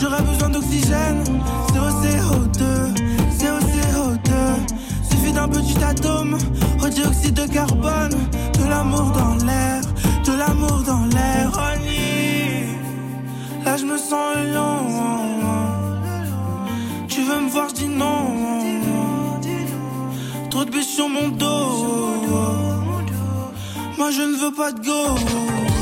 [0.00, 1.22] J'aurais besoin d'oxygène.
[2.02, 2.64] CO2,
[3.38, 4.32] CO2.
[5.10, 6.38] Suffit d'un petit atome,
[6.82, 8.16] au dioxyde de carbone.
[8.58, 9.82] De l'amour dans l'air,
[10.26, 11.50] de l'amour dans l'air.
[13.64, 14.84] Là je me sens long.
[17.08, 18.34] Tu veux me voir, je dis non.
[20.50, 21.86] Trop de bûches sur mon dos.
[23.96, 25.73] Moi je ne veux pas de go.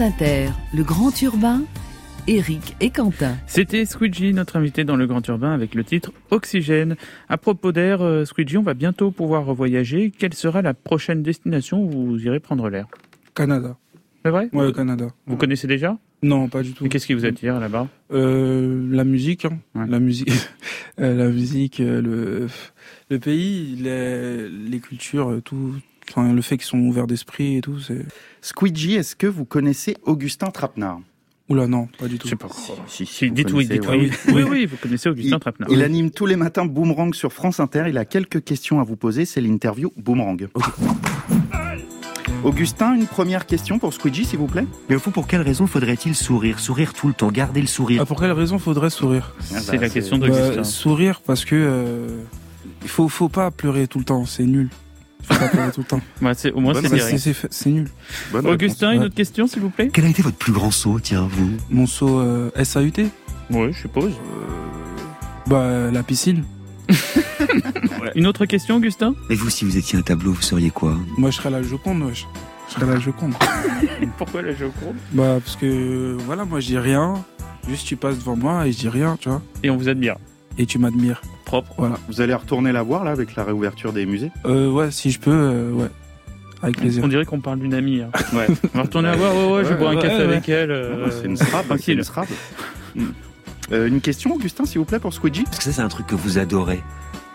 [0.00, 1.60] France Inter, le grand urbain,
[2.26, 3.36] Eric et Quentin.
[3.46, 6.96] C'était Squidgy, notre invité dans le Grand Urbain, avec le titre Oxygène.
[7.28, 10.10] À propos d'air, euh, Squidgy, on va bientôt pouvoir revoyager.
[10.10, 12.86] Quelle sera la prochaine destination où vous irez prendre l'air?
[13.34, 13.76] Canada.
[14.24, 14.48] C'est vrai?
[14.54, 15.08] Ouais, Canada.
[15.26, 15.98] Vous connaissez déjà?
[16.22, 16.88] Non, pas du tout.
[16.88, 17.86] Qu'est-ce qui vous attire là-bas?
[18.10, 19.58] Euh, la musique, hein.
[19.86, 20.32] la musique,
[20.98, 22.46] Euh, la musique, le
[23.10, 25.74] le pays, les, les cultures, tout,
[26.10, 28.04] enfin le fait qu'ils sont ouverts d'esprit et tout, c'est.
[28.42, 31.00] Squidgy, est-ce que vous connaissez Augustin Trapenard
[31.48, 32.28] Oula non, pas du tout.
[32.28, 32.48] Je sais pas.
[32.86, 34.10] Si, dites oui, dites oui.
[34.28, 35.68] Oui, oui, vous connaissez Augustin Il, Trapenard.
[35.72, 37.86] il anime tous les matins Boomerang sur France Inter.
[37.88, 39.24] Il a quelques questions à vous poser.
[39.24, 40.46] C'est l'interview Boomerang.
[42.44, 44.64] Augustin, une première question pour Squidgy, s'il vous plaît?
[44.88, 46.58] Mais au fond, pour quelle raison faudrait-il sourire?
[46.60, 49.34] Sourire tout le temps, garder le sourire Ah, pour quelle raison faudrait sourire?
[49.40, 50.56] C'est la question d'Augustin.
[50.56, 52.08] Bah, sourire parce que euh,
[52.82, 54.70] il faut faut pas pleurer tout le temps, c'est nul.
[55.28, 56.00] Je fais pas pleurer tout le temps.
[56.22, 57.06] Ouais, c'est- au moins, Bonne c'est réponse.
[57.08, 57.18] direct.
[57.22, 57.88] C'est- c'est- c'est nul.
[58.32, 59.90] Bonne Augustin, une autre question, s'il vous plaît?
[59.92, 63.10] Quel a été votre plus grand saut, tiens, vous Mon saut euh, SAUT
[63.50, 64.12] Oui, je suppose.
[65.46, 66.44] Bah, euh, la piscine.
[68.14, 69.14] Une autre question, Augustin?
[69.30, 70.96] Et vous, si vous étiez un tableau, vous seriez quoi?
[71.16, 72.26] Moi, je serais la Joconde, wesh.
[72.68, 73.34] Je serais la Joconde.
[74.18, 74.96] Pourquoi la Joconde?
[75.12, 77.14] Bah, parce que, voilà, moi, je dis rien.
[77.68, 79.42] Juste, tu passes devant moi et je dis rien, tu vois.
[79.62, 80.16] Et on vous admire.
[80.58, 81.22] Et tu m'admires.
[81.44, 81.72] Propre.
[81.78, 81.98] Voilà.
[82.08, 84.30] Vous allez retourner la voir là avec la réouverture des musées?
[84.46, 85.88] Euh, ouais, si je peux, euh, ouais.
[86.62, 87.02] Avec plaisir.
[87.04, 88.02] On dirait qu'on parle d'une amie.
[88.02, 88.10] hein.
[88.34, 88.46] Ouais.
[88.74, 90.22] On va retourner la voir, ouais, ouais, je vais boire un café ouais.
[90.24, 90.70] avec elle.
[90.70, 91.98] euh, C'est une strap, c'est tranquille.
[91.98, 92.28] une strap.
[92.94, 93.04] Mm.
[93.72, 95.44] Euh, une question, Augustin, s'il vous plaît, pour Squidgy?
[95.44, 96.82] Parce que ça, c'est un truc que vous adorez,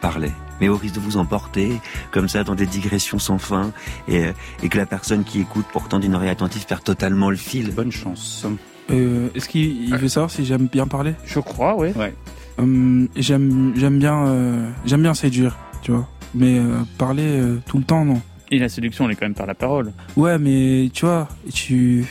[0.01, 0.31] parler.
[0.61, 1.71] Mais au risque de vous emporter,
[2.11, 3.71] comme ça, dans des digressions sans fin,
[4.07, 7.35] et, euh, et que la personne qui écoute, pourtant d'une oreille attentive, perd totalement le
[7.37, 7.71] fil.
[7.73, 8.45] Bonne chance.
[8.91, 11.15] Euh, Est-ce qu'il il veut savoir si j'aime bien parler?
[11.25, 11.93] Je crois, ouais.
[11.97, 12.13] Ouais.
[12.57, 16.07] Hum, J'aime j'aime bien, euh, j'aime bien séduire, tu vois.
[16.33, 18.21] Mais euh, parler euh, tout le temps, non.
[18.51, 19.91] Et la séduction, elle est quand même par la parole.
[20.15, 22.05] Ouais, mais tu vois, tu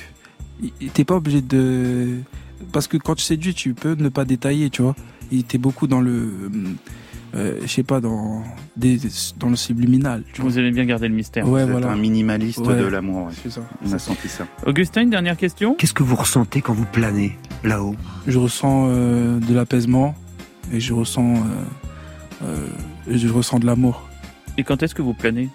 [0.93, 2.09] t'es pas obligé de
[2.73, 4.95] parce que quand tu séduis, tu peux ne pas détailler, tu vois.
[5.33, 6.31] Et t'es beaucoup dans le,
[7.35, 8.43] euh, je sais pas, dans
[8.77, 8.99] des
[9.39, 10.23] dans le subliminal.
[10.33, 10.51] Tu vois.
[10.51, 11.45] Vous aimez bien garder le mystère.
[11.49, 11.91] Ouais, Vous êtes voilà.
[11.93, 12.77] un minimaliste Ouais.
[12.79, 13.27] de l'amour.
[13.27, 13.33] ouais.
[13.43, 13.63] C'est ça.
[13.85, 14.47] On a senti ça.
[14.67, 17.97] Augustin, une dernière question Qu'est-ce que vous ressentez quand vous planez là-haut?
[18.27, 20.15] Je ressens euh, de l'apaisement
[20.73, 22.69] et je ressens, euh, euh,
[23.09, 24.09] je ressens de l'amour.
[24.59, 25.49] Et quand est-ce que vous planez?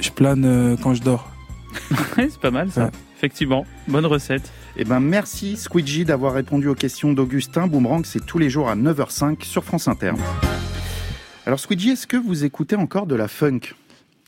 [0.00, 1.28] Je plane euh, quand je dors.
[2.16, 2.84] C'est pas mal ça.
[2.84, 2.90] Ouais.
[3.16, 4.52] Effectivement, bonne recette.
[4.76, 7.66] Eh ben, merci Squidgy d'avoir répondu aux questions d'Augustin.
[7.66, 10.12] Boomerang, c'est tous les jours à 9h05 sur France Inter.
[11.46, 13.60] Alors Squidgy, est-ce que vous écoutez encore de la funk?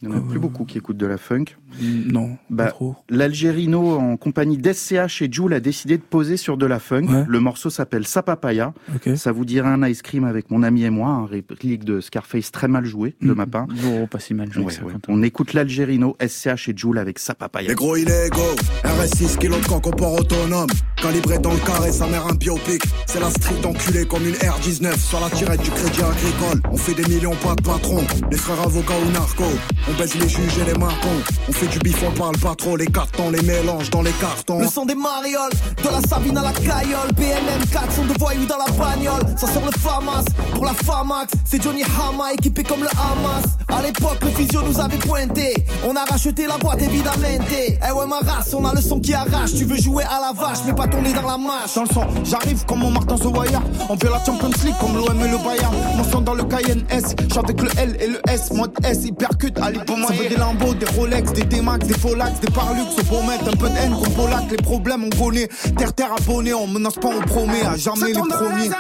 [0.03, 1.45] Il n'y en a plus beaucoup qui écoutent de la funk.
[1.81, 2.97] Non, Bah, pas trop.
[3.09, 7.07] L'Algérino, en compagnie d'SCH et Joule, a décidé de poser sur de la funk.
[7.09, 7.25] Ouais.
[7.27, 8.75] Le morceau s'appelle Sapapaya.
[8.95, 9.17] Ok.
[9.17, 12.53] Ça vous dirait un ice cream avec mon ami et moi, un réplique de Scarface
[12.53, 13.67] très mal joué de ma part.
[13.87, 14.93] Oh, pas si mal joué Ouais, ça, ouais.
[15.09, 17.69] On écoute l'Algérino, SCH et Joule avec Sapapaya.
[17.69, 20.69] Les gros illégaux, RS6 kilos de coq au port autonome.
[21.03, 22.83] Calibré dans le carré, sa mère un biopic.
[23.07, 26.61] C'est la street enculée comme une R19 sur la tirette du crédit agricole.
[26.71, 28.03] On fait des millions, pas de patron.
[28.31, 29.45] Les frères avocats ou narcos.
[29.89, 31.23] On baisse les juges et les marcons.
[31.49, 32.77] On fait du bif, on parle pas trop.
[32.77, 34.59] Les cartons, les mélanges dans les cartons.
[34.59, 37.13] Le son des marioles, de la Sabine à la caillole.
[37.15, 39.23] BLM 4 sont de voyous dans la bagnole.
[39.37, 40.25] Ça sort le FAMAS
[40.55, 41.33] pour la FAMAX.
[41.45, 43.45] C'est Johnny Hama équipé comme le Hamas.
[43.69, 45.55] À l'époque, le physio nous avait pointé.
[45.85, 47.17] On a racheté la boîte évidemment.
[47.19, 49.55] Eh ouais, ma race, on a le son qui arrache.
[49.57, 51.75] Tu veux jouer à la vache, mais pas tomber dans la mâche.
[51.75, 53.63] Dans le son, j'arrive comme mon Martin Zoya.
[53.89, 55.75] On fait la Champions League comme l'OM et le Bayern.
[55.97, 58.51] Mon son dans le Cayenne S, j'suis avec le L et le S.
[58.53, 62.51] Mode S, hypercute, Ali Ça veut des Lambeaux, des Rolex, des D-Max, des Folax, des
[62.51, 62.83] Parlux.
[63.09, 64.51] Faut mettre un peu de haine comme Polak.
[64.51, 65.49] Les problèmes, on connaît.
[65.77, 68.71] Terre, terre abonné, on menace pas, on promet à jamais les premiers.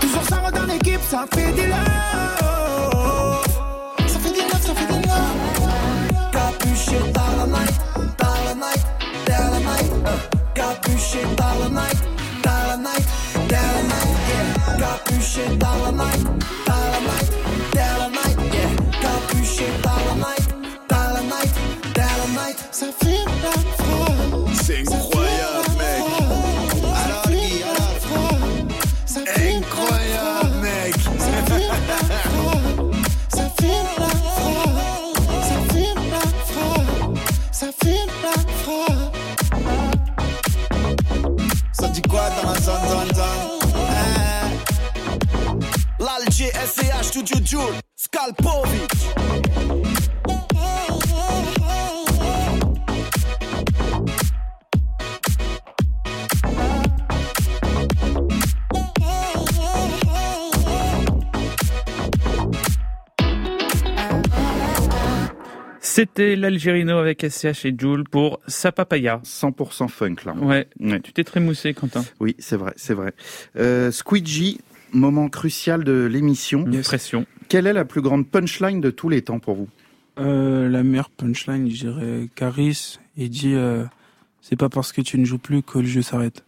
[0.00, 1.76] Toujours ça dans l'équipe, ça fait des love.
[4.06, 5.36] Ça fait des love, ça fait des love.
[6.32, 7.74] Capuché dans la night,
[8.18, 8.84] dans la night,
[9.26, 9.92] dans la night.
[10.54, 11.98] Capuché dans la night,
[12.42, 13.06] dans la night,
[13.48, 14.10] dans la night.
[14.78, 16.26] Capuché dans la night,
[65.80, 69.20] C'était l'Algérino avec SCH et Joule pour Sapapaya.
[69.24, 70.32] 100% funk là.
[70.34, 70.68] Ouais.
[70.80, 71.00] Ouais.
[71.00, 72.04] Tu t'es très moussé, Quentin.
[72.20, 73.12] Oui, c'est vrai, c'est vrai.
[73.56, 74.60] Euh, Squidgy,
[74.92, 76.64] moment crucial de l'émission.
[76.82, 77.26] Pression.
[77.48, 79.68] Quelle est la plus grande punchline de tous les temps pour vous?
[80.18, 82.98] Euh, la meilleure punchline, je dirais Caris.
[83.16, 83.84] Il dit euh,
[84.40, 86.44] c'est pas parce que tu ne joues plus que le jeu s'arrête.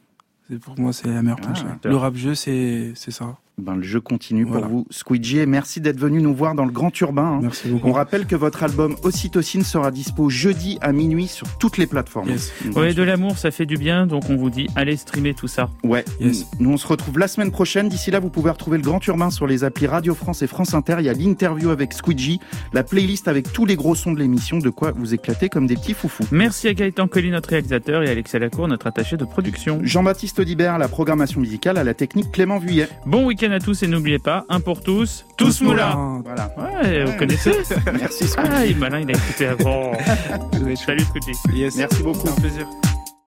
[0.48, 1.78] C'est pour moi c'est la meilleure Ah, punchline.
[1.84, 3.38] le rap jeu c'est c'est ça.
[3.60, 4.62] Ben, le jeu continue Voilà.
[4.66, 7.22] pour vous, Squidgy, et merci d'être venu nous voir dans le Grand Urbain.
[7.24, 7.38] hein.
[7.42, 7.88] Merci beaucoup.
[7.88, 12.28] On rappelle que votre album Ocytocine sera dispo jeudi à minuit sur toutes les plateformes.
[12.30, 12.52] Yes.
[12.74, 15.68] Ouais, de l'amour, ça fait du bien, donc on vous dit, allez streamer tout ça.
[15.84, 16.04] Ouais.
[16.20, 16.46] Yes.
[16.58, 17.88] Nous, on se retrouve la semaine prochaine.
[17.88, 20.74] D'ici là, vous pouvez retrouver le Grand Urbain sur les applis Radio France et France
[20.74, 20.96] Inter.
[21.00, 22.40] Il y a l'interview avec Squidgy,
[22.72, 25.74] la playlist avec tous les gros sons de l'émission, de quoi vous éclater comme des
[25.76, 26.24] petits foufous.
[26.32, 29.80] Merci à Gaëtan Colli, notre réalisateur, et à Alexia Lacour, notre attaché de production.
[29.82, 32.88] Jean-Baptiste Audibert à la programmation musicale, à la technique Clément Vuillet.
[33.06, 36.22] Bon week-end week-end à tous et n'oubliez pas, un pour tous, tous moulins.
[36.24, 36.54] Voilà.
[36.56, 37.52] Ouais, vous connaissez
[37.98, 38.48] Merci, Scooty.
[38.52, 39.92] Ah, il est malin, il a écouté avant.
[40.76, 41.32] Salut Scooty.
[41.54, 41.76] Yes.
[41.76, 42.28] Merci beaucoup.
[42.28, 42.66] Un plaisir.